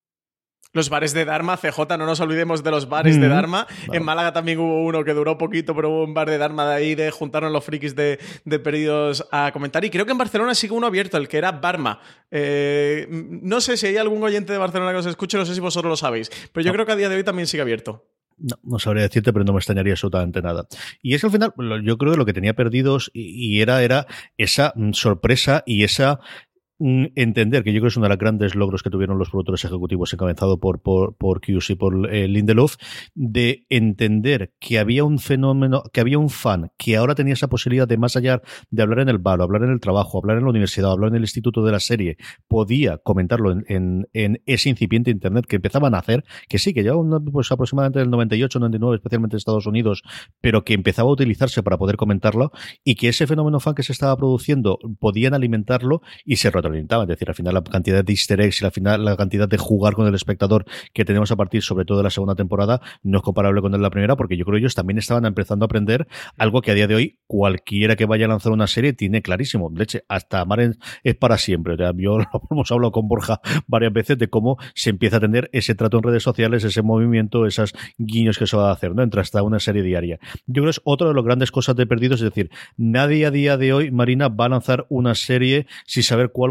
[0.75, 3.67] los bares de Dharma, CJ, no nos olvidemos de los bares de Dharma.
[3.93, 6.75] En Málaga también hubo uno que duró poquito, pero hubo un bar de Dharma de
[6.75, 9.85] ahí de juntarnos los frikis de, de pedidos a comentar.
[9.85, 12.01] Y creo que en Barcelona sigue uno abierto, el que era Barma.
[12.31, 15.61] Eh, no sé si hay algún oyente de Barcelona que os escuche, no sé si
[15.61, 18.05] vosotros lo sabéis, pero yo creo que a día de hoy también sigue abierto.
[18.37, 20.67] No, no sabría decirte, pero no me extrañaría absolutamente nada.
[21.01, 21.53] Y es que al final,
[21.85, 26.19] yo creo que lo que tenía perdidos y era, era esa mm, sorpresa y esa
[26.54, 29.31] Mm, entender, que yo creo que es uno de los grandes logros que tuvieron los
[29.31, 32.77] productores ejecutivos encabezado por, por, por y por eh, Lindelof,
[33.15, 37.87] de entender que había un fenómeno, que había un fan que ahora tenía esa posibilidad
[37.87, 40.51] de más allá de hablar en el bar, hablar en el trabajo, hablar en la
[40.51, 42.17] universidad, hablar en el instituto de la serie,
[42.49, 46.93] podía comentarlo en, en, ese incipiente internet que empezaban a hacer, que sí, que ya
[47.33, 50.03] pues aproximadamente del 98, 99, especialmente en Estados Unidos,
[50.41, 53.93] pero que empezaba a utilizarse para poder comentarlo y que ese fenómeno fan que se
[53.93, 58.63] estaba produciendo podían alimentarlo y se es decir, al final la cantidad de easter eggs
[58.63, 61.85] y al final la cantidad de jugar con el espectador que tenemos a partir sobre
[61.85, 64.61] todo de la segunda temporada no es comparable con la primera porque yo creo que
[64.61, 66.07] ellos también estaban empezando a aprender
[66.39, 69.71] algo que a día de hoy cualquiera que vaya a lanzar una serie tiene clarísimo.
[69.71, 70.61] De hecho, hasta Amar
[71.03, 71.77] es para siempre.
[71.97, 75.75] yo lo hemos hablado con Borja varias veces de cómo se empieza a tener ese
[75.75, 79.03] trato en redes sociales, ese movimiento, esos guiños que se va a hacer, ¿no?
[79.03, 80.19] Entre hasta una serie diaria.
[80.47, 83.31] Yo creo que es otra de las grandes cosas de perdidos, es decir, nadie a
[83.31, 86.51] día de hoy, Marina, va a lanzar una serie sin saber cuál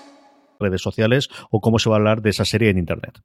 [0.61, 3.21] Redes sociales o cómo se va a hablar de esa serie en Internet.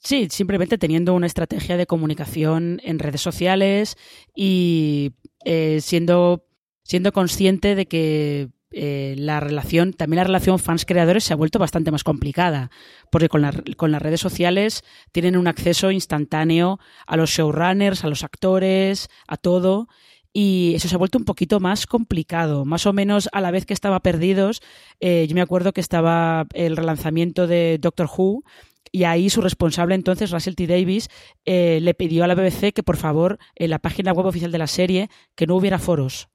[0.00, 3.96] Sí, simplemente teniendo una estrategia de comunicación en redes sociales
[4.34, 5.12] y
[5.44, 6.44] eh, siendo,
[6.82, 11.90] siendo consciente de que eh, la relación, también la relación fans-creadores se ha vuelto bastante
[11.90, 12.70] más complicada,
[13.10, 14.82] porque con, con, las redes sociales
[15.12, 19.88] tienen un acceso instantáneo a los showrunners, a los actores, a todo,
[20.32, 23.66] y eso se ha vuelto un poquito más complicado, más o menos a la vez
[23.66, 24.62] que estaba Perdidos,
[25.00, 28.42] eh, yo me acuerdo que estaba el relanzamiento de Doctor Who,
[28.90, 30.66] y ahí su responsable entonces, Russell T.
[30.66, 31.08] Davis,
[31.46, 34.58] eh, le pidió a la BBC que por favor en la página web oficial de
[34.58, 36.28] la serie que no hubiera foros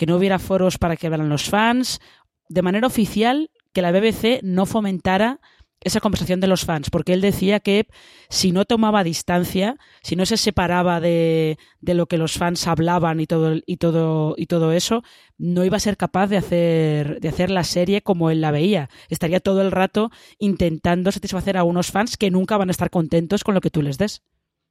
[0.00, 2.00] que no hubiera foros para que hablaran los fans,
[2.48, 5.40] de manera oficial que la BBC no fomentara
[5.82, 7.86] esa conversación de los fans, porque él decía que
[8.28, 13.20] si no tomaba distancia, si no se separaba de, de, lo que los fans hablaban
[13.20, 15.02] y todo, y todo, y todo eso,
[15.38, 18.90] no iba a ser capaz de hacer, de hacer la serie como él la veía.
[19.08, 23.42] Estaría todo el rato intentando satisfacer a unos fans que nunca van a estar contentos
[23.42, 24.22] con lo que tú les des.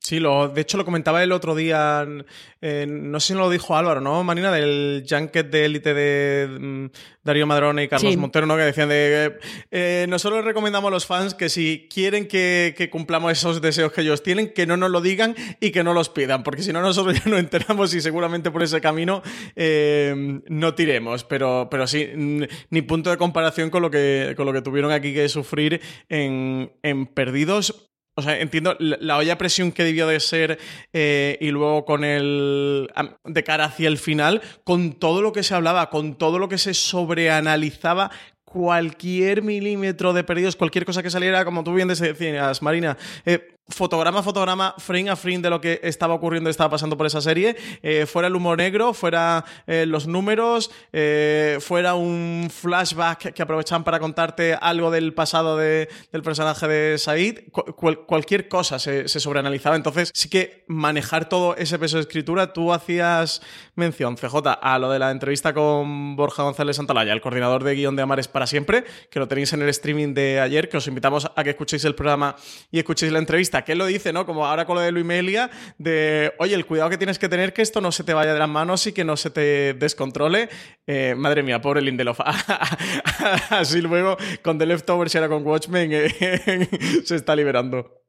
[0.09, 4.01] Sí, lo, de hecho lo comentaba el otro día, no sé si lo dijo Álvaro,
[4.01, 4.51] ¿no, Marina?
[4.51, 6.85] Del junket de élite de mm,
[7.23, 8.57] Darío Madrone y Carlos Montero, ¿no?
[8.57, 9.37] Que decían de...
[9.69, 14.23] Eh, nosotros recomendamos a los fans que si quieren que, cumplamos esos deseos que ellos
[14.23, 17.13] tienen, que no nos lo digan y que no los pidan, porque si no nosotros
[17.23, 19.21] ya no enteramos y seguramente por ese camino
[19.55, 21.23] eh, no tiremos.
[21.23, 25.13] Pero, pero sí, ni punto de comparación con lo que, con lo que tuvieron aquí
[25.13, 27.85] que sufrir en, en Perdidos
[28.19, 30.60] o sea, entiendo la, olla presión que debió de ser
[30.93, 32.89] eh, y luego con el.
[33.25, 36.58] de cara hacia el final, con todo lo que se hablaba, con todo lo que
[36.58, 38.12] se sobreanalizaba,
[38.45, 44.19] cualquier milímetro de perdidos, cualquier cosa que saliera, como tú bien decías, Marina, eh, fotograma
[44.19, 47.21] a fotograma, frame a frame de lo que estaba ocurriendo y estaba pasando por esa
[47.21, 53.41] serie, eh, fuera el humor negro, fuera eh, los números, eh, fuera un flashback que
[53.41, 55.87] aprovechaban para contarte algo del pasado del
[56.23, 59.75] personaje de Said, cualquier cosa se, sobreanalizaba.
[59.75, 63.41] Entonces, sí que manejar todo ese peso de escritura, tú hacías
[63.75, 67.96] mención, CJ, a lo de la entrevista con Borja González Santalaya, el coordinador de guion
[67.96, 71.29] de Amares para siempre, que lo tenéis en el streaming de ayer, que os invitamos
[71.33, 72.35] a que escuchéis el programa
[72.71, 74.25] y escuchéis la entrevista que él lo dice, ¿no?
[74.25, 77.53] Como ahora con lo de Luis Melia, de, oye, el cuidado que tienes que tener
[77.53, 80.49] que esto no se te vaya de las manos y que no se te descontrole.
[80.87, 82.19] Eh, madre mía, pobre Lindelof.
[83.49, 86.10] Así luego, con The Leftovers y ahora con Watchmen, eh,
[87.03, 88.03] se está liberando.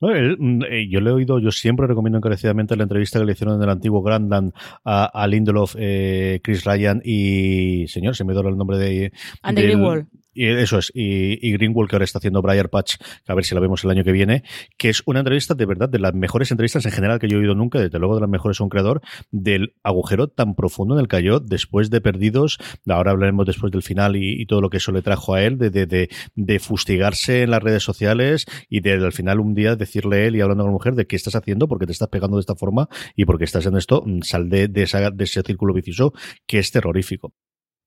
[0.00, 3.56] Mm, eh, yo le he oído, yo siempre recomiendo encarecidamente la entrevista que le hicieron
[3.56, 4.52] en el antiguo Grandland
[4.84, 9.12] a, Lindelof, Chris Ryan y, señor, se me dio el nombre de...
[9.42, 10.06] Andy Greenwald.
[10.36, 13.54] Y eso es, y, y Greenwald, que ahora está haciendo Briar Patch, a ver si
[13.54, 14.42] la vemos el año que viene,
[14.76, 17.40] que es una entrevista de verdad, de las mejores entrevistas en general que yo he
[17.40, 21.08] oído nunca, desde luego de las mejores un creador, del agujero tan profundo en el
[21.08, 25.00] cayó después de Perdidos, ahora hablaremos después del final y, todo lo que eso le
[25.02, 29.40] trajo a él, de, de, de, fustigarse en las redes sociales y de al final
[29.40, 31.86] un día decirle a él y hablando con la mujer de qué estás haciendo, porque
[31.86, 34.86] te estás pegando de esta forma y porque estás en esto, mm, sal de, de,
[35.14, 36.12] de ese círculo vicioso
[36.46, 37.32] que es terrorífico.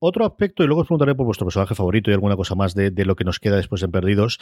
[0.02, 2.92] Otro aspecto, y luego os preguntaré por vuestro personaje favorito y alguna cosa más de,
[3.06, 4.40] lo que nos queda después en Perdidos,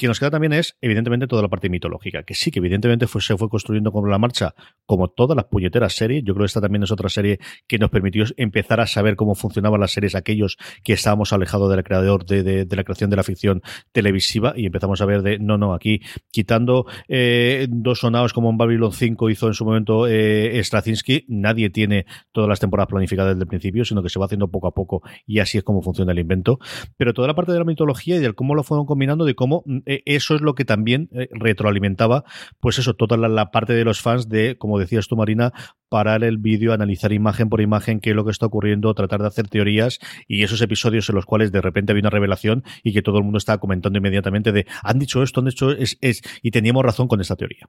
[0.00, 3.36] que nos queda también es, evidentemente, toda la parte mitológica, que sí, que evidentemente se
[3.36, 4.54] fue construyendo con la marcha,
[4.86, 6.24] como todas las puñeteras series.
[6.24, 9.34] Yo creo que esta también es otra serie que nos permitió empezar a saber cómo
[9.34, 13.60] funcionaban las series aquellos que estábamos alejados del creador de, la creación de la ficción
[13.92, 18.56] televisiva y empezamos a ver de, no, no, aquí, quitando eh, dos sonados como en
[18.56, 23.42] Babylon 5 hizo en su momento eh, Straczynski, nadie tiene todas las temporadas planificadas desde
[23.42, 26.12] el principio, sino que se va haciendo poco a poco y así es como funciona
[26.12, 26.58] el invento.
[26.96, 29.62] Pero toda la parte de la mitología y del cómo lo fueron combinando, de cómo
[29.66, 32.24] mm, eso es lo que también eh, retroalimentaba,
[32.60, 35.52] pues eso, toda la, parte de los fans de, como decías tú, Marina,
[35.88, 39.26] parar el vídeo, analizar imagen por imagen qué es lo que está ocurriendo, tratar de
[39.26, 43.02] hacer teorías y esos episodios en los cuales de repente había una revelación y que
[43.02, 46.50] todo el mundo estaba comentando inmediatamente de han dicho esto, han dicho es, es y
[46.50, 47.68] teníamos razón con esta teoría.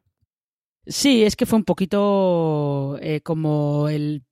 [0.85, 4.23] Sí, es que fue un poquito eh, como el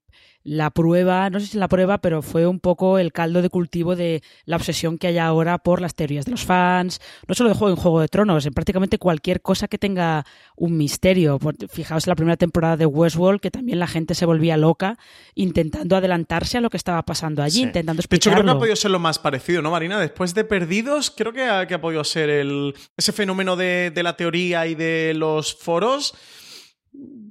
[0.43, 3.95] la prueba, no sé si la prueba, pero fue un poco el caldo de cultivo
[3.95, 7.55] de la obsesión que hay ahora por las teorías de los fans, no solo de
[7.55, 10.25] juego en Juego de Tronos, en prácticamente cualquier cosa que tenga
[10.55, 11.39] un misterio.
[11.69, 14.97] Fijaos en la primera temporada de Westworld, que también la gente se volvía loca
[15.35, 18.35] intentando adelantarse a lo que estaba pasando allí, intentando explicarlo.
[18.35, 19.99] De hecho, creo que ha podido ser lo más parecido, ¿no, Marina?
[19.99, 24.03] Después de Perdidos, creo que ha, que ha podido ser el, ese fenómeno de, de
[24.03, 26.15] la teoría y de los foros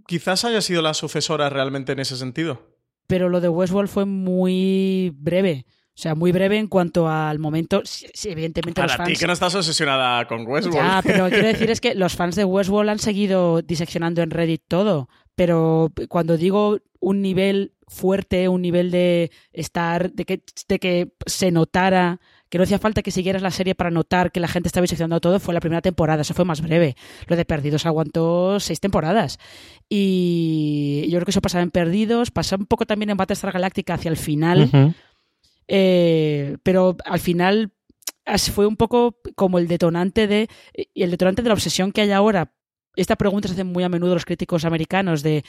[0.06, 2.77] quizás haya sido la sucesora realmente en ese sentido
[3.08, 5.66] pero lo de Westworld fue muy breve.
[5.68, 7.82] O sea, muy breve en cuanto al momento.
[7.84, 9.08] Sí, evidentemente Para los fans.
[9.08, 10.78] ti que no estás obsesionada con Westworld.
[10.78, 14.62] Ya, pero quiero decir es que los fans de Westworld han seguido diseccionando en Reddit
[14.68, 15.08] todo.
[15.34, 21.50] Pero cuando digo un nivel fuerte, un nivel de estar, de que, de que se
[21.50, 24.82] notara que no hacía falta que siguieras la serie para notar que la gente estaba
[24.82, 26.96] diseccionando todo, fue la primera temporada, eso fue más breve.
[27.26, 29.38] Lo de Perdidos aguantó seis temporadas.
[29.88, 33.94] Y yo creo que eso pasaba en Perdidos, pasaba un poco también en Battlestar Galáctica
[33.94, 34.94] hacia el final,
[35.66, 37.72] eh, pero al final
[38.52, 40.48] fue un poco como el detonante de
[40.94, 42.52] el detonante de la obsesión que hay ahora
[42.98, 45.44] esta pregunta se hace muy a menudo los críticos americanos de,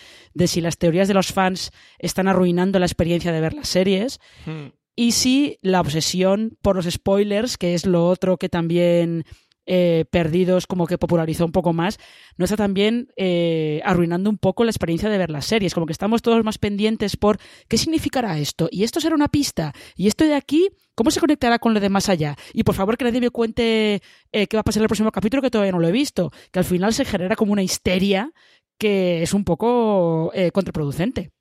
[0.45, 4.20] si las teorías de los fans están arruinando la experiencia de ver las series.
[4.45, 4.68] Hmm.
[5.00, 9.24] Y si la obsesión por los spoilers, que es lo otro que también
[9.66, 12.00] eh, Perdidos como que popularizó un poco más,
[12.36, 15.74] no está también eh, arruinando un poco la experiencia de ver las series.
[15.74, 17.38] Como que estamos todos más pendientes por
[17.70, 21.60] qué significará esto, y esto será una pista, y esto de aquí, ¿cómo se conectará
[21.60, 22.36] con lo de más allá?
[22.52, 24.02] Y por favor que nadie me cuente
[24.34, 26.34] eh, qué va a pasar en el próximo capítulo que todavía no lo he visto,
[26.52, 28.34] que al final se genera como una histeria
[28.78, 31.32] que es un poco contraproducente.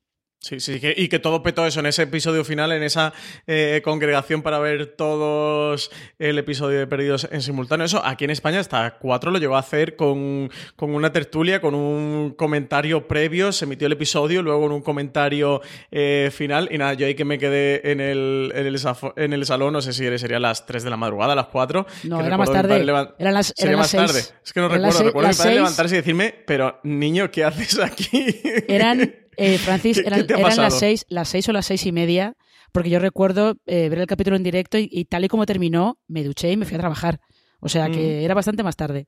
[0.41, 3.11] Sí, sí, y que todo petó eso en ese episodio final, en esa
[3.45, 7.85] eh, congregación para ver todos el episodio de Perdidos en simultáneo.
[7.85, 12.35] Eso aquí en España hasta cuatro lo llegó a hacer con, una tertulia, con un
[12.37, 15.61] comentario previo, se emitió el episodio, luego con un comentario
[15.91, 16.69] eh, final.
[16.71, 20.17] Y nada, yo ahí que me quedé en el, en el, salón, no sé si
[20.17, 21.85] sería las 3 de la madrugada, las 4.
[22.03, 22.77] No, era más tarde.
[22.77, 24.19] Eran las, sería más tarde.
[24.19, 28.39] Es que no recuerdo, recuerdo mi padre levantarse y decirme, pero niño, ¿qué haces aquí?
[28.69, 30.25] Eran eh, Francis, eran,
[30.57, 32.35] las seis, las seis o las seis y media,
[32.71, 36.23] porque yo recuerdo eh, ver el capítulo en directo y, tal y como terminó, me
[36.23, 37.19] duché y me fui a trabajar.
[37.59, 38.25] O sea que mm.
[38.25, 39.07] era bastante más tarde.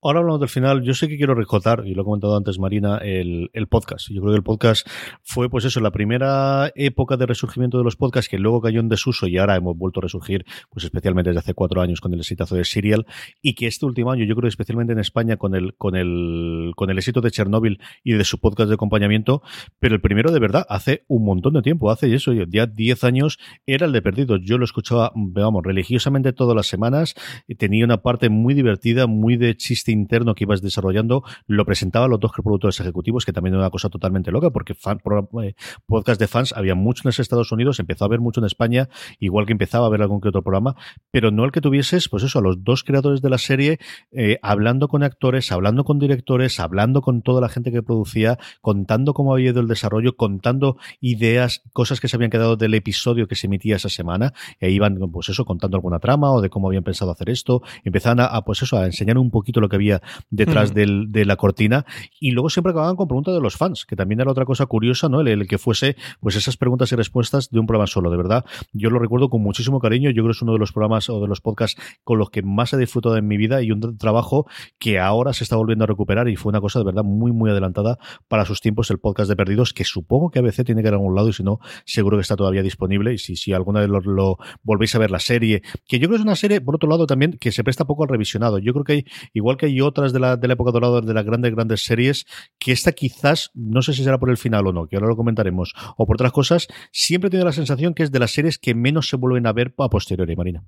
[0.00, 2.98] Ahora hablamos del final, yo sé que quiero recortar, y lo he comentado antes Marina,
[2.98, 4.08] el, podcast.
[4.10, 4.86] Yo creo que el podcast
[5.24, 8.88] fue, pues eso, la primera época de resurgimiento de los podcasts que luego cayó en
[8.88, 12.20] desuso y ahora hemos vuelto a resurgir, pues especialmente desde hace cuatro años con el
[12.20, 13.06] exitazo de Serial,
[13.42, 16.74] y que este último año, yo creo que especialmente en España, con el, con el,
[16.76, 19.42] con el éxito de Chernobyl y de su podcast de acompañamiento,
[19.80, 23.40] pero el primero de verdad, hace un montón de tiempo, hace eso, ya diez años,
[23.66, 24.42] era el de Perdidos.
[24.44, 27.16] Yo lo escuchaba, vamos, religiosamente todas las semanas,
[27.58, 32.20] tenía una parte muy divertida, muy de chiste interno que ibas desarrollando, lo presentaba los
[32.20, 35.54] dos productores ejecutivos, que también era una cosa totalmente loca, porque eh,
[35.86, 38.88] podcast de fans había mucho en los Estados Unidos, empezó a haber mucho en España,
[39.18, 40.76] igual que empezaba a haber algún que otro programa,
[41.10, 43.78] pero no el que tuvieses, pues eso, a los dos creadores de la serie,
[44.12, 49.14] eh, hablando con actores, hablando con directores, hablando con toda la gente que producía, contando
[49.14, 53.36] cómo había ido el desarrollo, contando ideas, cosas que se habían quedado del episodio que
[53.36, 56.84] se emitía esa semana, e iban, pues eso, contando alguna trama o de cómo habían
[56.84, 60.02] pensado hacer esto, empezaban a, a pues eso, a enseñar un poquito lo que había
[60.30, 61.86] detrás del, de la cortina
[62.20, 65.08] y luego siempre acababan con preguntas de los fans, que también era otra cosa curiosa,
[65.08, 65.20] ¿no?
[65.20, 68.44] El, que fuese pues esas preguntas y respuestas de un programa solo, de verdad.
[68.72, 71.20] Yo lo recuerdo con muchísimo cariño, yo creo que es uno de los programas o
[71.20, 74.46] de los podcasts con los que más he disfrutado en mi vida y un trabajo
[74.78, 77.50] que ahora se está volviendo a recuperar y fue una cosa de verdad muy muy
[77.50, 77.98] adelantada
[78.28, 80.94] para sus tiempos el podcast de Perdidos, que supongo que a veces tiene que ir
[80.94, 83.80] a algún lado y si no, seguro que está todavía disponible y si, si alguna
[83.80, 86.60] vez lo, lo volvéis a ver la serie, que yo creo que es una serie,
[86.60, 88.58] por otro lado también, que se presta poco al revisionado.
[88.58, 91.14] Yo creo que hay, igual que hay otras de la, de la época dorada de
[91.14, 92.26] las grandes, grandes series,
[92.58, 95.16] que esta quizás, no sé si será por el final o no, que ahora lo
[95.16, 98.74] comentaremos, o por otras cosas, siempre tiene la sensación que es de las series que
[98.74, 100.64] menos se vuelven a ver a posteriori, Marina.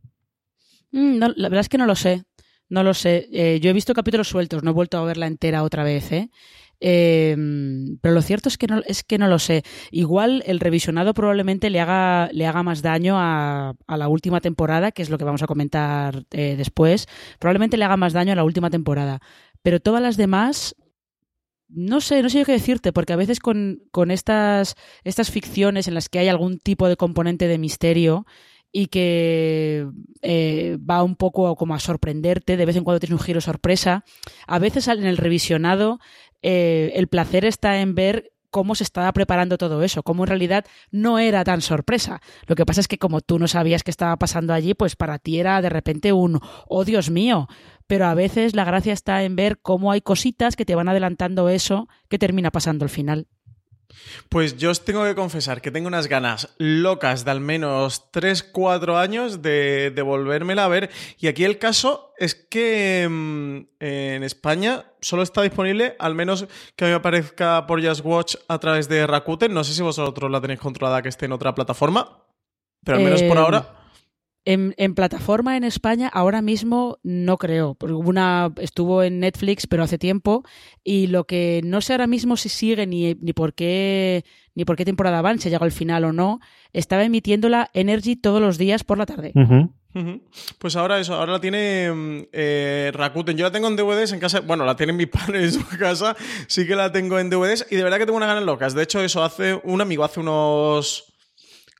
[0.92, 2.24] Mm, la verdad es que no lo sé.
[2.70, 3.28] No lo sé.
[3.32, 6.30] Eh, yo he visto capítulos sueltos, no he vuelto a verla entera otra vez, ¿eh?
[6.80, 9.62] Em, pero lo cierto es que no, es que no lo sé.
[9.90, 15.02] Igual el revisionado probablemente le haga, le haga más daño a, la última temporada, que
[15.02, 17.06] es lo que vamos a comentar eh, después.
[17.38, 19.20] Probablemente le haga más daño a la última temporada.
[19.62, 20.74] Pero todas las demás,
[21.68, 24.74] no sé, no sé qué decirte, porque a veces con, con estas,
[25.04, 28.26] estas ficciones en las que hay algún tipo de componente de misterio,
[28.72, 29.88] y que
[30.22, 34.04] eh, va un poco como a sorprenderte, de vez en cuando tienes un giro sorpresa.
[34.46, 35.98] A veces en el revisionado
[36.42, 40.64] eh, el placer está en ver cómo se estaba preparando todo eso, cómo en realidad
[40.90, 42.20] no era tan sorpresa.
[42.46, 45.18] Lo que pasa es que como tú no sabías qué estaba pasando allí, pues para
[45.18, 47.48] ti era de repente un, oh Dios mío,
[47.86, 51.48] pero a veces la gracia está en ver cómo hay cositas que te van adelantando
[51.48, 53.28] eso que termina pasando al final.
[54.28, 58.96] Pues yo os tengo que confesar que tengo unas ganas locas de al menos 3-4
[58.96, 60.90] años de, de volvérmela a ver.
[61.18, 66.84] Y aquí el caso es que mm, en España solo está disponible, al menos que
[66.84, 69.52] a mí me aparezca por Just Watch a través de Rakuten.
[69.52, 72.24] No sé si vosotros la tenéis controlada que esté en otra plataforma,
[72.84, 73.79] pero al menos por Em, ahora.
[74.50, 77.76] En, en plataforma en España ahora mismo no creo.
[77.80, 80.42] Una, estuvo en Netflix, pero hace tiempo.
[80.82, 84.24] Y lo que no sé ahora mismo si sigue ni, ni por qué
[84.54, 86.40] ni por qué temporada van, si llegado al final o no.
[86.72, 89.32] Estaba emitiéndola Energy todos los días por la tarde.
[90.58, 93.36] Pues ahora eso, ahora la tiene eh, Rakuten.
[93.36, 96.16] Yo la tengo en DVDs en casa, bueno, la tienen mis padres en su casa,
[96.46, 98.74] sí que la tengo en DVDs y de verdad que tengo unas ganas locas.
[98.74, 101.09] De hecho, eso hace un amigo, hace unos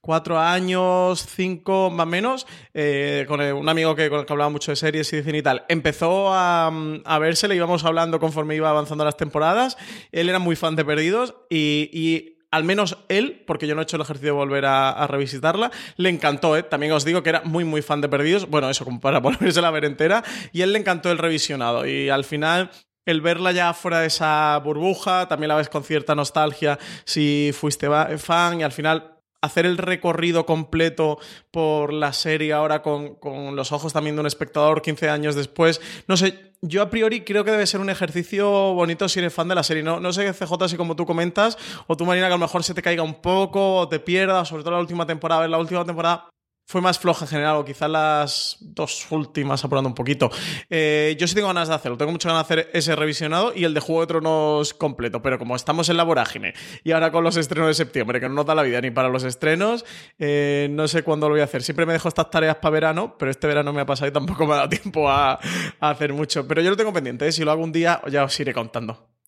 [0.01, 4.73] cuatro años, cinco más menos, eh, con un amigo que, con el que hablaba mucho
[4.73, 6.73] de series y de cine y tal, empezó a,
[7.05, 9.77] a verse, le íbamos hablando conforme iba avanzando las temporadas.
[10.13, 13.85] Él era muy fan de Perdidos y, y al menos él, porque yo no he
[13.85, 16.63] hecho el ejercicio de volver a, revisitarla, le encantó, ¿eh?
[16.63, 18.49] También os digo que era muy, muy fan de Perdidos.
[18.49, 20.25] Bueno, eso, como para volverse a ver entera.
[20.53, 21.87] Y él le encantó el revisionado.
[21.87, 22.71] Y al final,
[23.07, 27.89] el verla ya fuera de esa burbuja, también la ves con cierta nostalgia si fuiste
[28.19, 28.61] fan.
[28.61, 31.19] Y al final, hacer el recorrido completo
[31.51, 35.81] por la serie ahora con, con los ojos también de un espectador 15 años después.
[36.07, 39.49] No sé, yo a priori creo que debe ser un ejercicio bonito si eres fan
[39.49, 39.83] de la serie.
[39.83, 42.63] No, no sé, CJ, si como tú comentas, o tú, Marina, que a lo mejor
[42.63, 45.43] se te caiga un poco, o te pierdas, sobre todo la última temporada.
[45.43, 46.29] Ver, la última temporada
[46.71, 50.31] fue más floja en general, o quizás las dos últimas apurando un poquito.
[50.69, 53.65] Eh, yo sí tengo ganas de hacerlo, tengo muchas ganas de hacer ese revisionado y
[53.65, 56.55] el de Juego de Tronos completo, pero como estamos en la vorágine
[56.85, 59.09] y ahora con los estrenos de septiembre, que no nos da la vida ni para
[59.09, 59.85] los estrenos,
[60.21, 61.65] eh, no sé cuándo lo voy a hacer.
[61.65, 64.47] Siempre me dejo estas tareas para verano, pero este verano me ha pasado y tampoco
[64.47, 65.41] me ha dado tiempo a,
[65.81, 66.47] hacer mucho.
[66.47, 67.33] Pero yo lo tengo pendiente, ¿eh?
[67.33, 69.20] si lo hago un día ya os iré contando.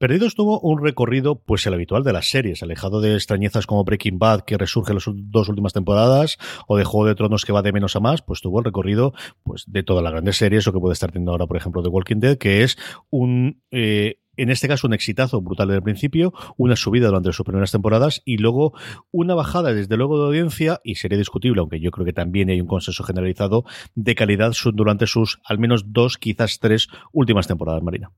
[0.00, 4.18] Perdidos tuvo un recorrido, pues el habitual de las series, alejado de extrañezas como Breaking
[4.18, 7.60] Bad, que resurge en las dos últimas temporadas, o de Juego de Tronos, que va
[7.60, 10.72] de menos a más, pues tuvo el recorrido pues de todas las grandes series, o
[10.72, 12.78] que puede estar teniendo ahora, por ejemplo, The Walking Dead, que es
[13.10, 17.44] un eh, en este caso un exitazo brutal desde el principio, una subida durante sus
[17.44, 18.72] primeras temporadas y luego
[19.10, 22.62] una bajada desde luego de audiencia y sería discutible, aunque yo creo que también hay
[22.62, 23.64] un consenso generalizado
[23.96, 28.12] de calidad durante sus al menos dos, quizás tres últimas temporadas, Marina.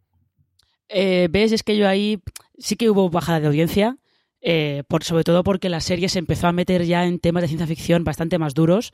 [0.93, 1.53] Eh, ¿Ves?
[1.53, 2.21] Es que yo ahí
[2.59, 3.97] sí que hubo bajada de audiencia,
[4.41, 7.49] eh, por, sobre todo porque la serie se empezó a meter ya en temas de
[7.49, 8.91] ciencia ficción bastante más duros.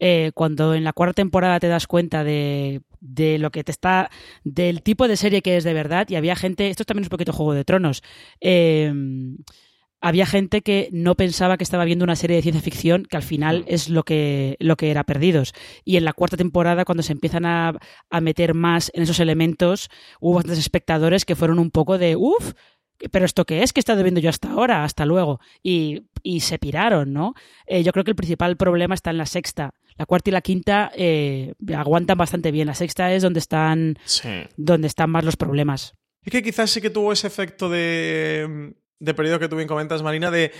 [0.00, 4.10] Eh, cuando en la cuarta temporada te das cuenta de, de, lo que te está.
[4.44, 6.68] del tipo de serie que es de verdad, y había gente.
[6.68, 8.02] Esto también es un poquito Juego de Tronos.
[8.40, 8.92] Eh,
[10.00, 13.22] había gente que no pensaba que estaba viendo una serie de ciencia ficción que al
[13.22, 13.64] final mm.
[13.66, 15.52] es lo que, lo que era Perdidos.
[15.84, 17.74] Y en la cuarta temporada, cuando se empiezan a,
[18.10, 19.88] a meter más en esos elementos,
[20.20, 22.52] hubo bastantes espectadores que fueron un poco de, uff,
[23.12, 25.40] pero esto qué es que he estado viendo yo hasta ahora, hasta luego.
[25.62, 27.34] Y, y se piraron, ¿no?
[27.66, 29.74] Eh, yo creo que el principal problema está en la sexta.
[29.96, 32.66] La cuarta y la quinta eh, aguantan bastante bien.
[32.66, 33.98] La sexta es donde están,
[34.56, 35.94] donde están más los problemas.
[36.24, 40.02] Es que quizás sí que tuvo ese efecto de, de periodo que tú bien comentas,
[40.02, 40.52] Marina, de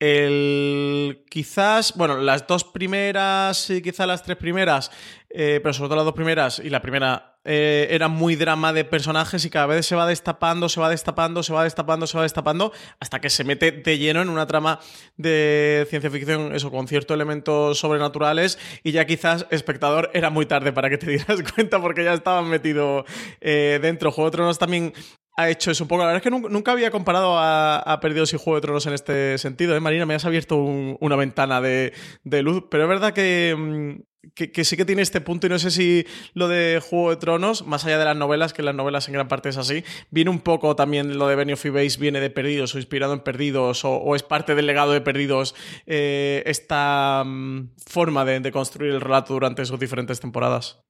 [0.00, 4.90] el quizás, bueno, las dos primeras y quizás las tres primeras,
[5.30, 8.84] eh, pero sobre todo las dos primeras y la primera eh, era muy drama de
[8.84, 12.22] personajes y cada vez se va destapando, se va destapando, se va destapando, se va
[12.22, 14.80] destapando, hasta que se mete de lleno en una trama
[15.16, 20.72] de ciencia ficción, eso, con ciertos elementos sobrenaturales y ya quizás espectador era muy tarde
[20.72, 23.04] para que te dieras cuenta porque ya estaban metido
[23.40, 24.10] eh, dentro.
[24.10, 24.92] Juego de Tronos también
[25.36, 26.02] ha hecho eso un poco.
[26.02, 29.38] La verdad es que nunca, había comparado a, Perdidos y Juego de Tronos en este
[29.38, 29.76] sentido.
[29.76, 29.80] ¿eh?
[29.80, 31.92] Marina, me has abierto una ventana de,
[32.24, 33.14] luz, pero es verdad
[33.56, 34.02] mm,
[34.34, 37.66] que, sí que tiene este punto y no sé si lo de Juego de Tronos,
[37.66, 40.40] más allá de las novelas, que las novelas en gran parte es así, viene un
[40.40, 44.14] poco también lo de Benioff y Base, viene de Perdidos o inspirado en Perdidos o,
[44.14, 45.54] es parte del legado de Perdidos
[45.86, 50.84] eh, esta mm, forma de construir el relato durante sus diferentes temporadas.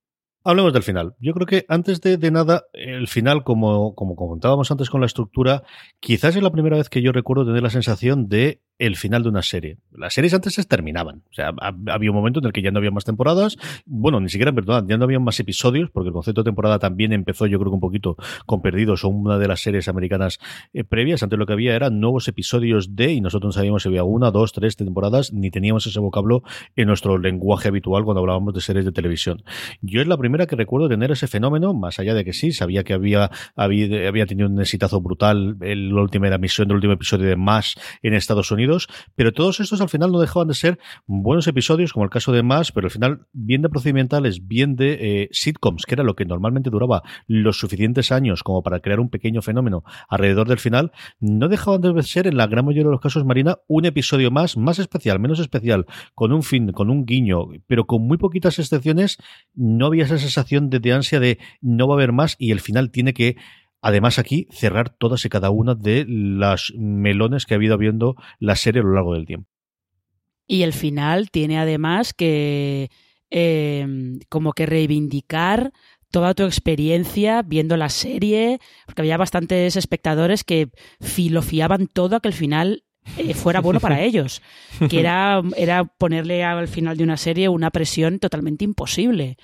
[0.46, 1.14] Hablemos del final.
[1.20, 5.62] Yo creo que antes de, nada, el final, como, como comentábamos antes con la estructura,
[6.00, 9.28] quizás es la primera vez que yo recuerdo tener la sensación de el final de
[9.28, 9.78] una serie.
[9.92, 11.22] Las series antes se terminaban.
[11.30, 11.52] O sea,
[11.86, 13.56] había un momento en el que ya no había más temporadas.
[13.86, 17.12] Bueno, ni siquiera, perdón, ya no había más episodios, porque el concepto de temporada también
[17.12, 18.16] empezó, yo creo que un poquito
[18.46, 20.40] con Perdidos o una de las series americanas
[20.72, 21.22] eh, previas.
[21.22, 24.30] Antes lo que había eran nuevos episodios de, y nosotros no sabíamos si había una,
[24.32, 26.42] dos, tres temporadas, ni teníamos ese vocablo
[26.74, 29.44] en nuestro lenguaje habitual cuando hablábamos de series de televisión.
[29.82, 32.82] Yo es la primera que recuerdo tener ese fenómeno, más allá de que sí, sabía
[32.82, 37.26] que había, había, había tenido un exitazo brutal en la última emisión del último episodio
[37.26, 38.63] de Más en Estados Unidos
[39.14, 42.42] pero todos estos al final no dejaban de ser buenos episodios, como el caso de
[42.42, 46.24] Más, pero al final bien de procedimentales, bien de eh, sitcoms, que era lo que
[46.24, 51.48] normalmente duraba los suficientes años como para crear un pequeño fenómeno alrededor del final, no
[51.48, 54.78] dejaban de ser en la gran mayoría de los casos, Marina, un episodio más, más
[54.78, 59.18] especial, menos especial, con un fin, con un guiño, pero con muy poquitas excepciones,
[59.54, 62.90] no había esa sensación de ansia de no va a haber más y el final
[62.90, 63.36] tiene que
[63.86, 68.56] Además, aquí cerrar todas y cada una de las melones que ha habido habiendo la
[68.56, 69.50] serie a lo largo del tiempo.
[70.46, 72.90] Y el final tiene además que
[73.28, 75.70] em, como que reivindicar
[76.10, 80.70] toda tu experiencia viendo la serie, porque había bastantes espectadores que
[81.02, 82.84] filofiaban todo a que el final
[83.18, 84.40] eh, fuera bueno para ellos,
[84.88, 89.36] que era, era ponerle al final de una serie una presión totalmente imposible.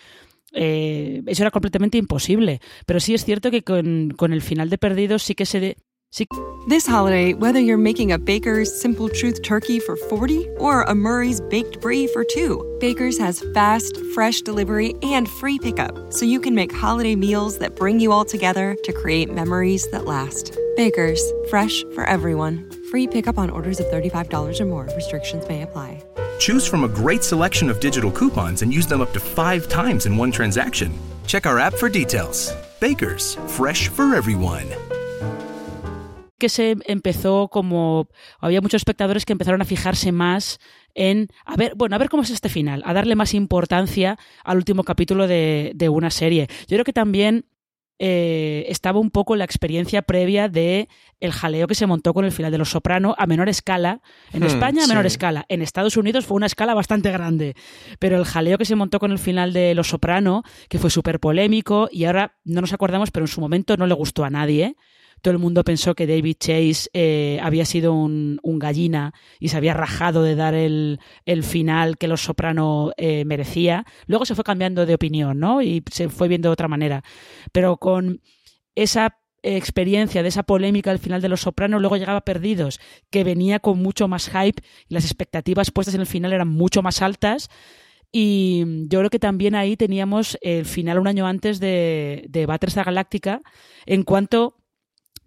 [0.53, 2.61] Eh, eso era completamente imposible.
[2.87, 5.61] Pero sí es cierto que con, con el final de Perdidos sí que se...
[5.61, 5.77] De,
[6.11, 6.27] sí.
[6.69, 11.41] This holiday, whether you're making a Baker's Simple Truth turkey for 40 or a Murray's
[11.41, 16.55] Baked Brie for 2, Baker's has fast, fresh delivery and free pickup, so you can
[16.55, 20.55] make holiday meals that bring you all together to create memories that last.
[20.77, 22.71] Baker's, fresh for everyone.
[22.91, 24.89] Free pickup on orders of $35 or more.
[24.95, 26.03] Restrictions may apply.
[26.41, 30.07] Choose from a great selection of digital coupons and use them up to five times
[30.07, 30.91] in one transaction.
[31.27, 32.57] Check our app for details.
[32.81, 34.65] Bakers, fresh for everyone.
[36.39, 38.09] Que se empezó como.
[38.41, 40.61] Había muchos espectadores que empezaron a fijarse más
[40.95, 41.29] en.
[41.45, 44.83] A ver, bueno, a ver cómo es este final, a darle más importancia al último
[44.83, 46.49] capítulo de, de una serie.
[46.69, 47.45] Yo creo que también
[48.03, 50.89] eh, estaba un poco la experiencia previa de
[51.21, 54.01] el jaleo que se montó con el final de Los Soprano a menor escala.
[54.33, 55.45] En hmm, España a menor escala.
[55.51, 57.55] En Estados Unidos fue una escala bastante grande.
[57.99, 61.21] Pero el jaleo que se montó con el final de Los Soprano, que fue súper
[61.21, 64.77] polémico y ahora no nos acordamos, pero en su momento no le gustó a nadie
[65.21, 69.75] todo el mundo pensó que David Chase eh, había sido un, gallina y se había
[69.75, 70.99] rajado de dar el,
[71.43, 73.85] final que Los Soprano eh, merecía.
[74.07, 75.63] Luego se fue cambiando de opinión, ¿no?
[75.63, 77.03] Y se fue viendo de otra manera.
[77.53, 78.21] Pero con
[78.75, 83.61] esa experiencia de esa polémica al final de Los Sopranos, luego llegaba Perdidos, que venía
[83.61, 87.49] con mucho más hype y las expectativas puestas en el final eran mucho más altas.
[88.13, 92.87] Y yo creo que también ahí teníamos el final un año antes de, de Battlestar
[92.87, 93.41] Galáctica
[93.87, 94.60] en cuanto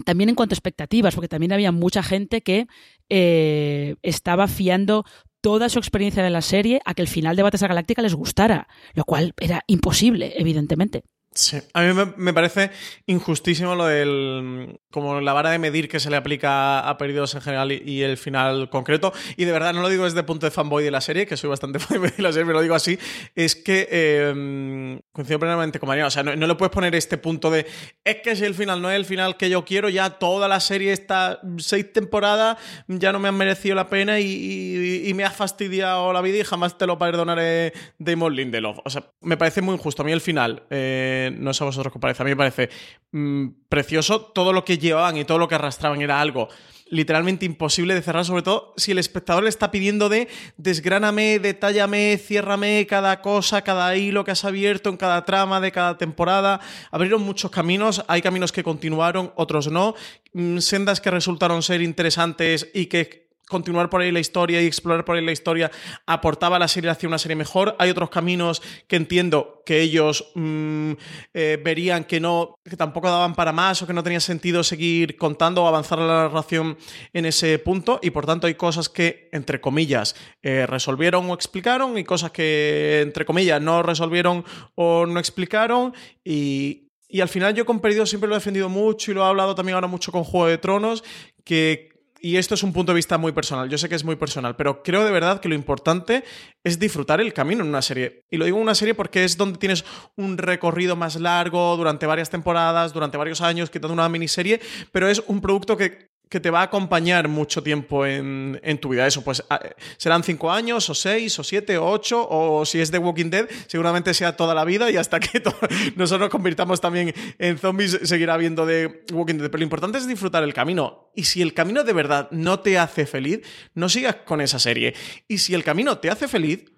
[0.05, 2.67] también en cuanto a expectativas, porque también había mucha gente que
[3.09, 5.05] eh, estaba fiando
[5.41, 8.67] toda su experiencia de la serie a que el final de Battlestar Galáctica les gustara,
[8.93, 11.03] lo cual era imposible, evidentemente.
[11.35, 12.69] Sí, a mí me, parece
[13.07, 14.79] injustísimo lo del.
[14.91, 18.17] como la vara de medir que se le aplica a Perdidos en general y, el
[18.17, 19.13] final concreto.
[19.35, 21.35] Y de verdad, no lo digo desde el punto de fanboy de la serie, que
[21.35, 22.99] soy bastante fanboy de la serie, pero lo digo así.
[23.35, 23.87] Es que.
[23.89, 26.07] Eh, coincido plenamente con Mariano.
[26.07, 27.65] O sea, no, le puedes poner este punto de.
[28.03, 30.59] Es que si el final no es el final que yo quiero, ya toda la
[30.59, 32.57] serie, está seis temporadas,
[32.87, 36.77] ya no me han merecido la pena y, me ha fastidiado la vida y jamás
[36.77, 38.79] te lo perdonaré Damon Lindelof.
[38.83, 40.03] O sea, me parece muy injusto.
[40.03, 40.63] A mí el final.
[40.69, 42.69] Eh, no sé a vosotros qué parece, a mí me parece
[43.11, 44.21] mm, precioso.
[44.21, 46.49] Todo lo que llevaban y todo lo que arrastraban era algo
[46.93, 52.17] literalmente imposible de cerrar, sobre todo si el espectador le está pidiendo de desgráname, detállame,
[52.17, 56.61] ciérrame cada cosa, cada hilo que has abierto en cada trama de cada temporada.
[56.91, 59.95] Abrieron muchos caminos, hay caminos que continuaron, otros no,
[60.33, 63.22] mm, sendas que resultaron ser interesantes y que
[63.53, 65.69] continuar por ahí la historia y explorar por ahí la historia
[66.07, 67.75] aportaba a la serie hacia una serie mejor.
[67.77, 70.93] Hay otros caminos que entiendo que ellos mm,
[71.35, 75.17] eh, verían que no, que tampoco daban para más o que no tenía sentido seguir
[75.17, 76.77] contando o avanzar la narración
[77.13, 77.99] en ese punto.
[78.01, 83.01] Y por tanto hay cosas que, entre comillas, eh, resolvieron o explicaron y cosas que,
[83.01, 84.43] entre comillas, no resolvieron
[84.73, 85.93] o no explicaron.
[86.23, 89.27] Y, y al final yo con Perdido siempre lo he defendido mucho y lo he
[89.27, 91.03] hablado también ahora mucho con Juego de Tronos,
[91.43, 91.92] que
[92.25, 94.55] y esto es un punto de vista muy personal, yo sé que es muy personal,
[94.55, 96.23] pero creo de verdad que lo importante
[96.63, 98.23] es disfrutar el camino en una serie.
[98.31, 99.83] Y lo digo en una serie porque es donde tienes
[100.15, 104.61] un recorrido más largo durante varias temporadas, durante varios años, quitando una miniserie,
[104.93, 109.05] pero es un producto que que te va a acompañar mucho tiempo en, tu vida.
[109.05, 109.61] Eso, pues ah,
[109.97, 113.47] serán cinco años, o seis, o siete, o ocho, o si es de Walking Dead,
[113.67, 115.43] seguramente sea toda la vida y hasta que
[115.95, 119.51] nosotros nos convirtamos también en zombies, seguirá viendo de Walking Dead.
[119.51, 121.11] Pero lo importante es disfrutar el camino.
[121.13, 123.41] Y si el camino de verdad no te hace feliz,
[123.75, 124.95] no sigas con esa serie.
[125.27, 126.72] Y si el camino te hace feliz,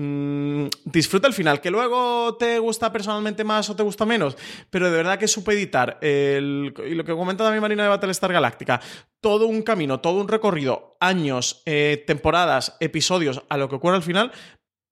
[0.00, 4.36] Mm, disfruta el final, que luego te gusta personalmente más o te gusta menos,
[4.70, 8.80] pero de verdad que supeditar el, y lo que comenta también Marina de Battlestar Galáctica,
[9.20, 14.04] todo un camino, todo un recorrido, años, eh, temporadas, episodios a lo que ocurre al
[14.04, 14.30] final,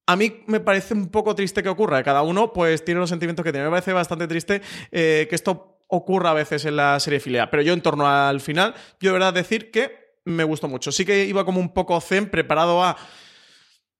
[0.09, 2.03] a mí me parece un poco triste que ocurra.
[2.03, 3.67] Cada uno pues tiene los sentimientos que tiene.
[3.67, 7.51] Me parece bastante triste eh, que esto ocurra a veces en la serie filea.
[7.51, 10.93] Pero yo en torno al final, yo de verdad decir que me gustó mucho.
[10.93, 12.97] Sí que iba como un poco zen, preparado a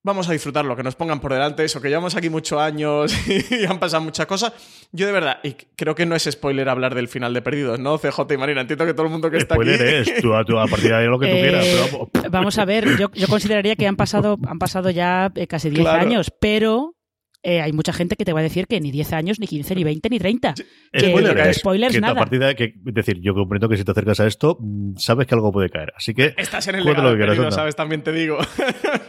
[0.07, 3.13] vamos a disfrutar lo que nos pongan por delante, eso, que llevamos aquí muchos años
[3.51, 4.53] y han pasado muchas cosas.
[4.93, 7.99] Yo de verdad, y creo que no es spoiler hablar del final de Perdidos, ¿no?
[7.99, 9.69] CJ y Marina, entiendo que todo el mundo que está aquí...
[9.69, 11.67] es, tú, a partir de lo que tú quieras.
[11.67, 15.89] Eh, vamos a ver, yo, consideraría que han pasado, han pasado ya eh, casi 10
[15.89, 16.96] años, pero
[17.49, 19.77] eh, hay mucha gente que te va a decir que ni 10 años, ni 15,
[19.77, 20.55] ni 20, ni 30.
[20.93, 22.15] Que, spoilers que nada.
[22.15, 24.97] A partir de que, es decir, yo comprendo que si te acercas a esto, mm,
[24.97, 25.93] sabes que algo puede caer.
[25.97, 26.35] Así que.
[26.37, 28.39] Estás en el legado, lo que sabes, también te digo.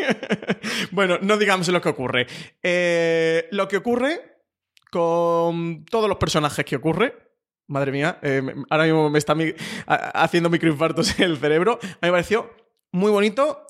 [0.91, 2.27] bueno, no digamos lo que ocurre.
[2.61, 4.43] Eh, lo que ocurre
[4.91, 7.15] con todos los personajes que ocurre.
[7.65, 9.35] Madre mía, eh, ahora mismo me está
[9.87, 11.79] haciendo microinfartos en el cerebro.
[11.81, 12.51] A mí me pareció
[12.91, 13.66] muy bonito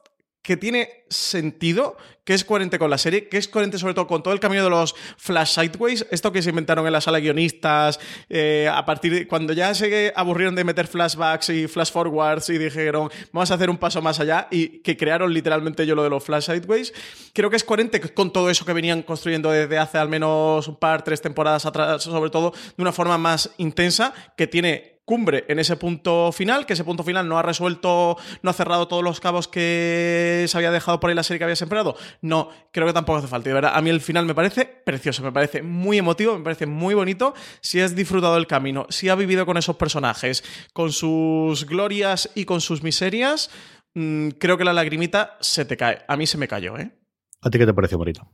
[0.48, 4.24] que tiene sentido, que es coherente con la serie, que es coherente sobre todo con
[4.24, 8.00] todo el camino de los flash sideways, esto que se inventaron en la sala guionistas,
[8.30, 12.58] eh, a partir de cuando ya se aburrieron de meter flashbacks y flash forwards y
[12.58, 16.12] dijeron, vamos a hacer un paso más allá y que crearon literalmente yo lo de
[16.12, 16.94] los flash sideways,
[17.34, 20.78] creo que es coherente con todo eso que venían construyendo desde hace al menos un
[20.78, 25.58] par, tres temporadas atrás, sobre todo de una forma más intensa, que tiene cumbre en
[25.58, 29.22] ese punto final, que ese punto final no ha resuelto, no ha cerrado todos los
[29.22, 31.96] cabos que se había dejado por ahí la serie que había sembrado.
[32.22, 33.48] No, creo que tampoco hace falta.
[33.48, 36.44] Y de verdad, a mí el final me parece precioso, me parece muy emotivo, me
[36.44, 37.34] parece muy bonito.
[37.62, 40.44] Si has disfrutado el camino, si has vivido con esos personajes,
[40.74, 43.50] con sus glorias y con sus miserias,
[43.94, 46.00] mm, creo que la lagrimita se te cae.
[46.10, 46.92] A mí se me cayó, ¿eh?
[47.40, 48.30] ¿A ti qué te pareció, Marito?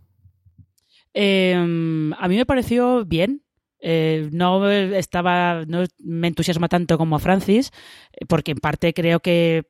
[1.14, 3.43] Em, a mí me pareció bien.
[3.86, 7.72] Eh, no estaba, no me entusiasma tanto como a Francis,
[8.30, 9.66] porque en parte creo que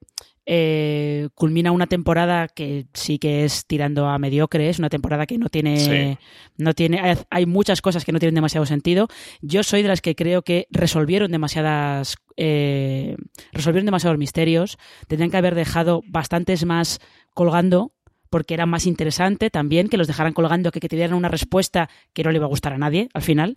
[0.45, 5.37] eh, culmina una temporada que sí que es tirando a mediocre, es una temporada que
[5.37, 6.19] no tiene,
[6.57, 9.07] no tiene, hay muchas cosas que no tienen demasiado sentido.
[9.41, 13.15] Yo soy de las que creo que resolvieron demasiadas, eh,
[13.51, 16.99] resolvieron demasiados misterios, tendrían que haber dejado bastantes más
[17.33, 17.93] colgando
[18.33, 21.87] porque era más interesante también que los dejaran colgando que que te dieran una respuesta
[22.13, 23.55] que no le iba a gustar a nadie al final.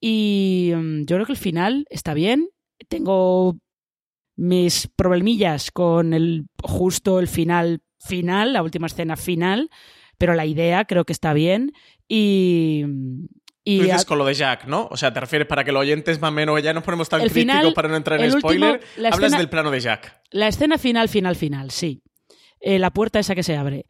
[0.00, 2.50] Y mm, yo creo que el final está bien.
[2.88, 3.56] Tengo
[4.36, 9.70] mis problemillas con el justo el final final, la última escena final,
[10.18, 11.72] pero la idea creo que está bien
[12.06, 12.84] y,
[13.64, 14.88] Y Tú dices con lo de Jack, ¿no?
[14.90, 17.20] O sea, te refieres para que los oyentes más o menos ya nos ponemos tan
[17.20, 18.80] críticos final, para no entrar en último, spoiler.
[18.98, 20.20] la Hablas escena- del plano de Jack.
[20.32, 22.02] La escena final, final, final, sí.
[22.62, 23.84] Eh, la puerta esa que se abre.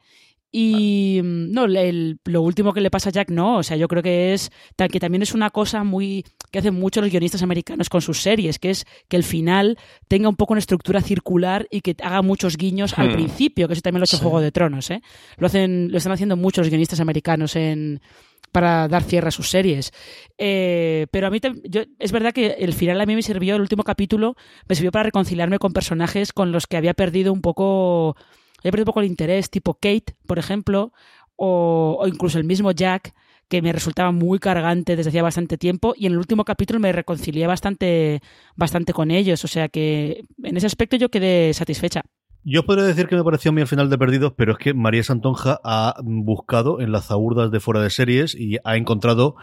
[0.54, 3.56] Y mm, no, el- lo último que le pasa a Jack, no.
[3.58, 4.50] O sea, yo creo que es
[4.90, 8.58] que también es una cosa muy que hacen muchos los guionistas americanos con sus series,
[8.58, 12.58] que es que el final tenga un poco una estructura circular y que haga muchos
[12.58, 13.12] guiños al Hmm.
[13.14, 15.00] principio, que eso también lo ha hecho Juego de Tronos, ¿eh?
[15.38, 18.00] Lo hacen, lo están haciendo muchos guionistas americanos en
[18.50, 19.92] para dar cierre a sus series.
[20.36, 23.62] Eh, pero a mí yo, es verdad que el final a mí me sirvió, el
[23.62, 24.36] último capítulo,
[24.68, 28.14] me sirvió para reconciliarme con personajes con los que había perdido un poco,
[28.62, 30.92] había perdido un poco el interés, tipo Kate, por ejemplo,
[31.36, 33.14] o, o incluso el mismo Jack,
[33.48, 36.90] que me resultaba muy cargante desde hacía bastante tiempo, y en el último capítulo me
[36.90, 38.22] reconcilié bastante,
[38.56, 39.44] bastante con ellos.
[39.44, 42.02] O sea que en ese aspecto yo quedé satisfecha.
[42.44, 44.74] Yo podría decir que me pareció a mí el final de Perdidos, pero es que
[44.74, 49.36] María Santonja ha buscado en las zaurdas de fuera de series y ha encontrado,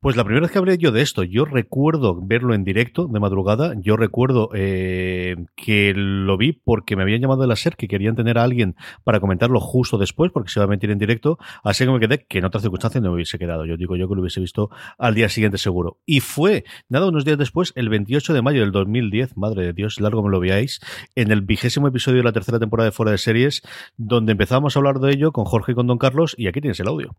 [0.00, 3.20] pues la primera vez que hablé yo de esto, yo recuerdo verlo en directo de
[3.20, 7.88] madrugada, yo recuerdo eh, que lo vi porque me habían llamado de la SER que
[7.88, 11.38] querían tener a alguien para comentarlo justo después, porque se iba a meter en directo,
[11.64, 13.64] así que me quedé que en otras circunstancias no me hubiese quedado.
[13.64, 15.98] Yo digo yo que lo hubiese visto al día siguiente seguro.
[16.06, 20.00] Y fue, nada, unos días después, el 28 de mayo del 2010, madre de Dios,
[20.00, 20.80] largo me lo veáis,
[21.14, 23.62] en el vigésimo episodio de la tercera temporada de Fuera de Series,
[23.96, 26.80] donde empezamos a hablar de ello con Jorge y con Don Carlos, y aquí tienes
[26.80, 27.16] el audio.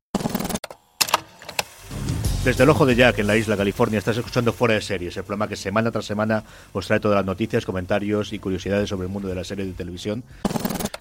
[2.48, 5.24] Desde el ojo de Jack, en la isla California, estás escuchando Fuera de Series, el
[5.24, 9.12] programa que semana tras semana os trae todas las noticias, comentarios y curiosidades sobre el
[9.12, 10.24] mundo de la serie de televisión.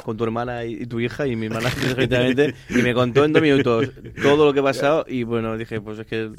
[0.03, 3.41] con tu hermana y, tu hija y mi hermana directamente y me contó en dos
[3.41, 6.33] minutos todo lo que ha pasado y bueno, dije, pues es que,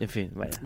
[0.00, 0.58] en fin, vaya.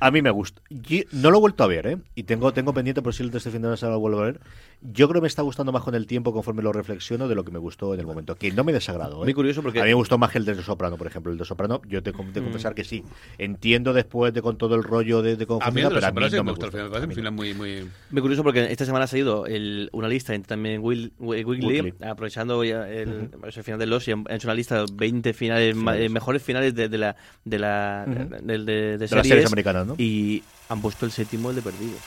[0.00, 0.62] A mí me gusta.
[0.70, 1.98] Yo no lo he vuelto a ver, ¿eh?
[2.14, 4.40] Y tengo, tengo pendiente por si este fin de semana lo vuelvo a ver.
[4.82, 7.44] Yo creo que me está gustando más con el tiempo conforme lo reflexiono de lo
[7.44, 8.34] que me gustó en el momento.
[8.36, 9.24] Que no me desagrado, ¿eh?
[9.24, 11.30] Muy curioso porque- A mí me gustó más que el de Soprano, por ejemplo.
[11.30, 13.04] El de Soprano, yo te de confesar que sí.
[13.36, 16.06] Entiendo después de con todo el rollo de, de A mí conformidad, el de pero
[16.06, 16.70] a los mí no me me gusta el gusta.
[16.70, 17.90] final, me parece un final muy, muy...
[18.10, 21.94] Muy curioso porque esta semana ha salido el- una lista también Will, Will- Weekly, Weekly.
[22.06, 25.34] aprovechando ya el, pues, el final de los y han hecho una lista de 20
[25.34, 29.10] finales, ma- eh, mejores finales de, de la de la del- de, de De las
[29.10, 29.94] series, series americanas, ¿no?
[29.98, 32.00] y han puesto el séptimo el de Perdidos.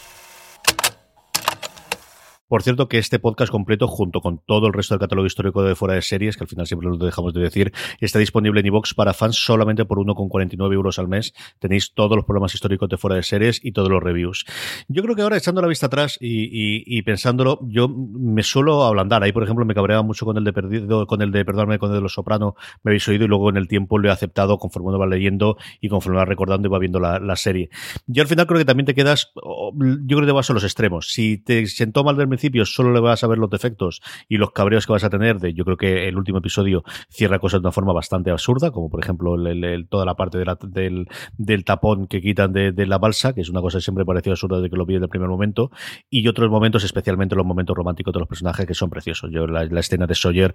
[2.54, 5.74] Por cierto, que este podcast completo, junto con todo el resto del catálogo histórico de
[5.74, 8.94] fuera de series, que al final siempre lo dejamos de decir, está disponible en iVoox
[8.94, 11.34] para fans solamente por 1,49 euros al mes.
[11.58, 14.46] Tenéis todos los programas históricos de fuera de series y todos los reviews.
[14.88, 19.24] Yo creo que ahora, echando la vista atrás y, pensándolo, yo me suelo ablandar.
[19.24, 21.90] Ahí, por ejemplo, me cabreaba mucho con el de Perdido, con el de, perdóname, con
[21.90, 24.60] el de Los Soprano, me habéis oído y luego en el tiempo lo he aceptado
[24.60, 27.72] conforme uno va leyendo y conforme va recordando y va viendo la, serie.
[28.06, 29.72] Yo al final creo que también te quedas, yo
[30.06, 31.08] creo que te vas a los extremos.
[31.12, 34.52] Si te sentó mal del principio, solo le vas a ver los defectos y los
[34.52, 35.40] cabreos que vas a tener.
[35.40, 38.90] De, yo creo que el último episodio cierra cosas de una forma bastante absurda, como
[38.90, 42.74] por ejemplo el- el- toda la parte de la- del, del tapón que quitan de,
[42.74, 44.96] de la balsa, que es una cosa que siempre pareció absurda de que lo vi
[44.96, 45.72] en el primer momento,
[46.10, 49.32] y otros momentos, especialmente los momentos románticos de los personajes, que son preciosos.
[49.32, 50.54] Yo la, la escena de Sawyer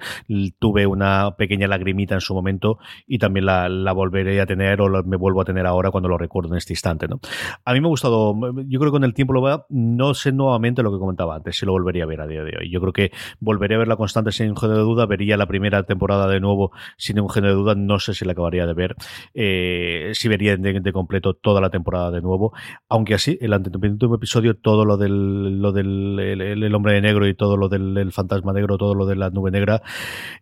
[0.59, 4.89] tuve una pequeña lagrimita en su momento y también la, la volveré a tener o
[4.91, 7.09] la- me vuelvo a tener ahora cuando lo recuerdo en este instante.
[7.09, 7.19] ¿no?
[7.65, 8.35] A mí me ha gustado,
[8.67, 11.57] yo creo que con el tiempo lo va, no sé nuevamente lo que comentaba antes,
[11.57, 12.71] si lo volvería a ver a día de hoy.
[12.71, 15.47] Yo creo que volveré a ver la constante sin ningún género de duda, vería la
[15.47, 18.75] primera temporada de nuevo sin ningún género de duda, no sé si la acabaría de
[18.75, 18.97] ver,
[19.35, 22.53] eh, si vería de, completo toda la temporada de nuevo,
[22.89, 27.35] aunque así, el antepenúltimo episodio, todo lo del, lo del el, hombre de negro y
[27.35, 29.83] todo lo del el fantasma negro, todo lo de la nube negra,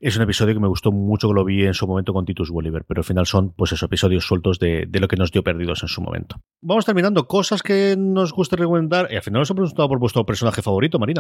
[0.01, 2.51] es un episodio que me gustó mucho que lo vi en su momento con Titus
[2.51, 5.43] Welliver, pero al final son pues esos episodios sueltos de, de lo que nos dio
[5.43, 6.37] perdidos en su momento.
[6.63, 10.25] Vamos terminando, cosas que nos guste recomendar, y al final os he preguntado por vuestro
[10.25, 11.16] personaje favorito, Marina.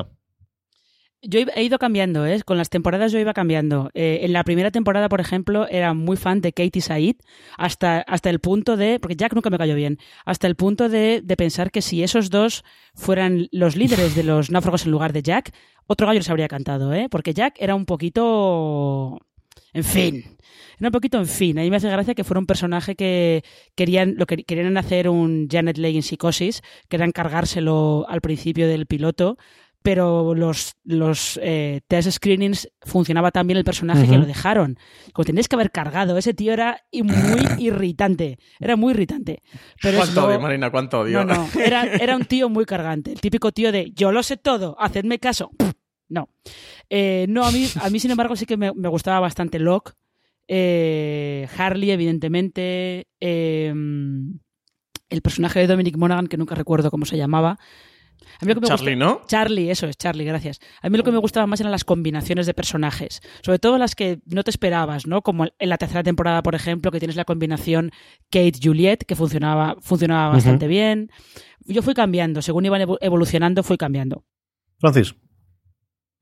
[1.22, 2.42] Yo he ido cambiando, ¿eh?
[2.44, 3.90] Con las temporadas yo iba cambiando.
[3.94, 7.16] Eh, en la primera temporada, por ejemplo, era muy fan de Katie Said,
[7.56, 9.00] hasta, hasta el punto de.
[9.00, 9.98] Porque Jack nunca me cayó bien.
[10.24, 14.50] Hasta el punto de, de pensar que si esos dos fueran los líderes de los
[14.50, 15.52] náufragos en lugar de Jack,
[15.86, 17.08] otro gallo les habría cantado, ¿eh?
[17.10, 19.18] Porque Jack era un poquito.
[19.72, 20.36] En fin.
[20.78, 21.58] Era un poquito en fin.
[21.58, 23.42] A mí me hace gracia que fuera un personaje que
[23.74, 28.86] querían, lo que querían hacer un Janet Leigh en psicosis, querían cargárselo al principio del
[28.86, 29.38] piloto,
[29.86, 34.80] pero los, los eh, test screenings funcionaba tan bien el personaje que lo dejaron.
[35.12, 37.14] Como tenéis que haber cargado, ese tío era muy
[37.64, 38.40] irritante.
[38.58, 39.44] Era muy irritante.
[39.80, 40.72] Pero ¿Cuánto odio, Marina?
[40.72, 41.24] ¿Cuánto odio?
[41.24, 43.12] no, no, era, era un tío muy cargante.
[43.12, 45.50] El típico tío de yo lo sé todo, hacedme caso.
[46.08, 46.28] No.
[46.88, 49.92] Eh, no, a mí, a mí, sin embargo, sí que me, me gustaba bastante Locke.
[50.46, 53.08] Eh, Harley, evidentemente.
[53.18, 53.74] eh,
[55.08, 57.58] el personaje de Dominic Monaghan, que nunca recuerdo cómo se llamaba.
[58.40, 59.22] A mí lo que me Charlie, gusta- ¿no?
[59.26, 60.60] Charlie, eso es, Charlie, gracias.
[60.82, 63.94] A mí lo que me gustaba más eran las combinaciones de personajes, sobre todo las
[63.94, 65.22] que no te esperabas, ¿no?
[65.22, 67.90] Como en la tercera temporada, por ejemplo, que tienes la combinación
[68.30, 71.10] Kate-Juliet, que funcionaba, funcionaba bastante bien.
[71.64, 74.24] Yo fui cambiando, según iban evo- evolucionando, fui cambiando.
[74.78, 75.14] Francis.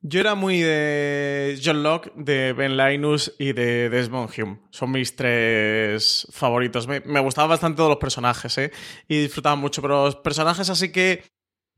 [0.07, 4.61] Yo era muy de John Locke, de Ben Linus y de Desmond Hume.
[4.71, 6.87] Son mis tres favoritos.
[6.87, 8.71] Me, me gustaban bastante todos los personajes, ¿eh?
[9.09, 9.81] Y disfrutaba mucho.
[9.81, 11.25] Pero los personajes así que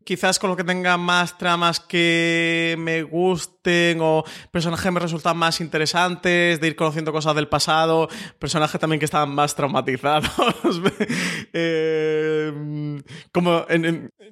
[0.07, 5.37] quizás con lo que tenga más tramas que me gusten o personajes que me resultan
[5.37, 10.31] más interesantes, de ir conociendo cosas del pasado, personajes también que estaban más traumatizados.
[11.59, 12.53] Eh,
[13.33, 13.65] como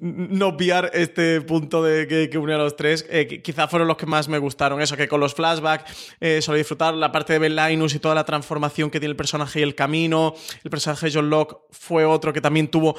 [0.01, 3.89] no obviar este punto de que, que une a los tres, eh, que quizá fueron
[3.89, 4.81] los que más me gustaron.
[4.81, 8.14] Eso, que con los flashbacks eh, solía disfrutar la parte de Ben Linus y toda
[8.14, 10.35] la transformación que tiene el personaje y el camino.
[10.62, 12.97] El personaje de John Locke fue otro que también tuvo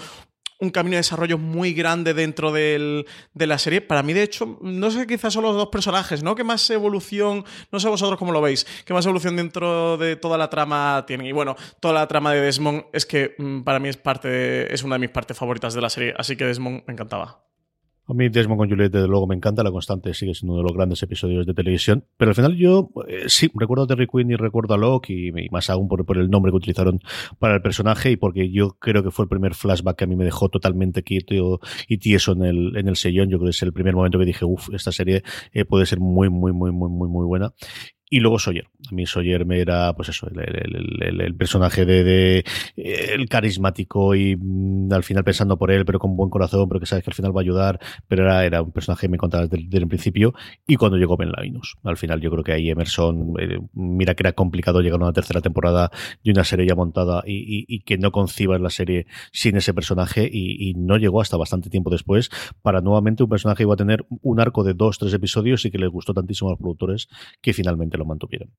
[0.59, 3.81] un camino de desarrollo muy grande dentro del- de la serie.
[3.81, 6.33] Para mí, de hecho, no sé, quizás son los dos personajes, ¿no?
[6.35, 10.37] Que más evolución, no sé vosotros cómo lo veis, que más evolución dentro de toda
[10.37, 11.27] la trama tienen.
[11.27, 14.83] Y bueno, toda la trama de Desmond es que mm, para mí es parte es
[14.83, 17.41] una de mis partes favoritas de la serie, así que Desmond me encantaba.
[18.07, 19.63] A mí Desmond con Juliet, desde luego, me encanta.
[19.63, 22.05] La Constante sigue siendo uno de los grandes episodios de televisión.
[22.17, 25.31] Pero al final yo, eh, sí, recuerdo a Terry Quinn y recuerdo a Locke, y,
[25.49, 26.99] más aún por, por el nombre que utilizaron
[27.39, 30.15] para el personaje y porque yo creo que fue el primer flashback que a mí
[30.15, 33.29] me dejó totalmente quieto y tieso en el, en el sellón.
[33.29, 35.99] Yo creo que es el primer momento que dije, uff, esta serie eh, puede ser
[35.99, 37.53] muy, muy, muy, muy, muy, muy buena.
[38.09, 38.67] Y luego Sawyer.
[38.91, 42.43] A mí Sawyer me era, pues eso, el, el- personaje de, de-
[43.13, 46.85] el carismático y mm, al final pensando por él, pero con buen corazón, pero que
[46.85, 47.79] sabes que al final va a ayudar.
[48.07, 50.33] Pero era, era un personaje que me contaba desde, el- principio.
[50.67, 51.75] Y cuando llegó Ben Linus.
[51.83, 55.13] Al final yo creo que ahí Emerson, eh, mira que era complicado llegar a una
[55.13, 55.91] tercera temporada
[56.23, 60.29] de una serie ya montada y, y- que no concibas la serie sin ese personaje
[60.31, 62.29] y, no llegó hasta bastante tiempo después
[62.61, 65.71] para nuevamente un personaje que iba a tener un arco de dos, tres episodios y
[65.71, 67.07] que les gustó tantísimo a los productores
[67.41, 68.51] que finalmente lo mantuvieron.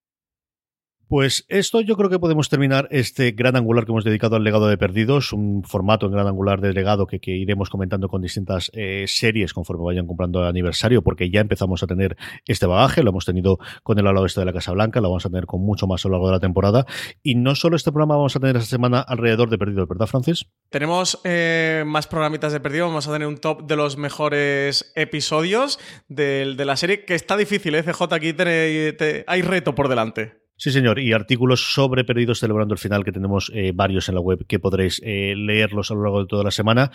[1.09, 4.67] Pues esto yo creo que podemos terminar este gran angular que hemos dedicado al legado
[4.67, 9.05] de Perdidos, un formato en gran angular de legado que, iremos comentando con distintas eh,
[9.07, 13.25] series conforme vayan comprando el aniversario, porque ya empezamos a tener este bagaje, lo hemos
[13.25, 15.87] tenido con el ala oeste de la Casa Blanca, lo vamos a tener con mucho
[15.87, 16.87] más a lo largo de la temporada,
[17.23, 20.47] y no solo este programa vamos a tener esta semana alrededor de Perdidos, ¿verdad, Francis?
[20.71, 22.87] Tenemos eh, más programitas de perdido.
[22.87, 25.79] Vamos a tener un top de los mejores episodios
[26.09, 27.83] de, la serie, que está difícil, ¿eh?
[27.83, 30.46] CJ, aquí te- hay reto por delante.
[30.59, 34.23] Sí, señor, y artículos sobre Perdidos celebrando el final, que tenemos eh, varios en la
[34.23, 36.91] web que podréis eh, leerlos a lo largo de toda la semana.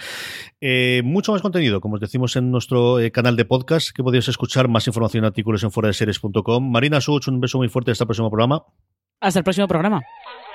[0.59, 4.27] Eh, mucho más contenido, como os decimos en nuestro eh, canal de podcast, que podéis
[4.27, 6.71] escuchar más información, artículos en foradeseries.com.
[6.71, 8.63] Marina Such, un beso muy fuerte hasta el próximo programa.
[9.19, 10.01] Hasta el próximo programa.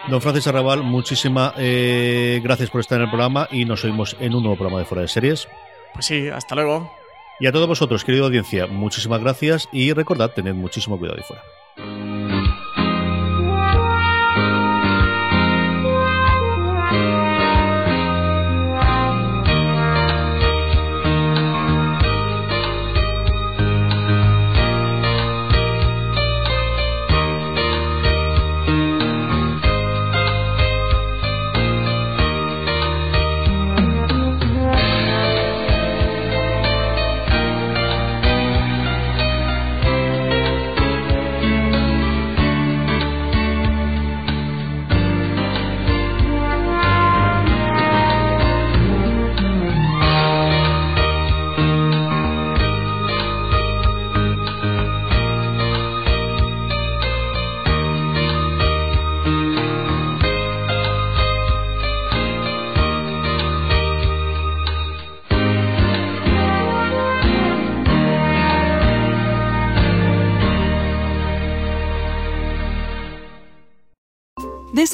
[0.09, 4.35] Don Francis Arrabal, muchísimas eh, gracias por estar en el programa y nos oímos en
[4.35, 5.49] un nuevo programa de Fuera de Series.
[5.95, 6.91] Pues sí, hasta luego.
[7.39, 12.26] Y a todos vosotros, querida audiencia, muchísimas gracias y recordad, tened muchísimo cuidado ahí fuera.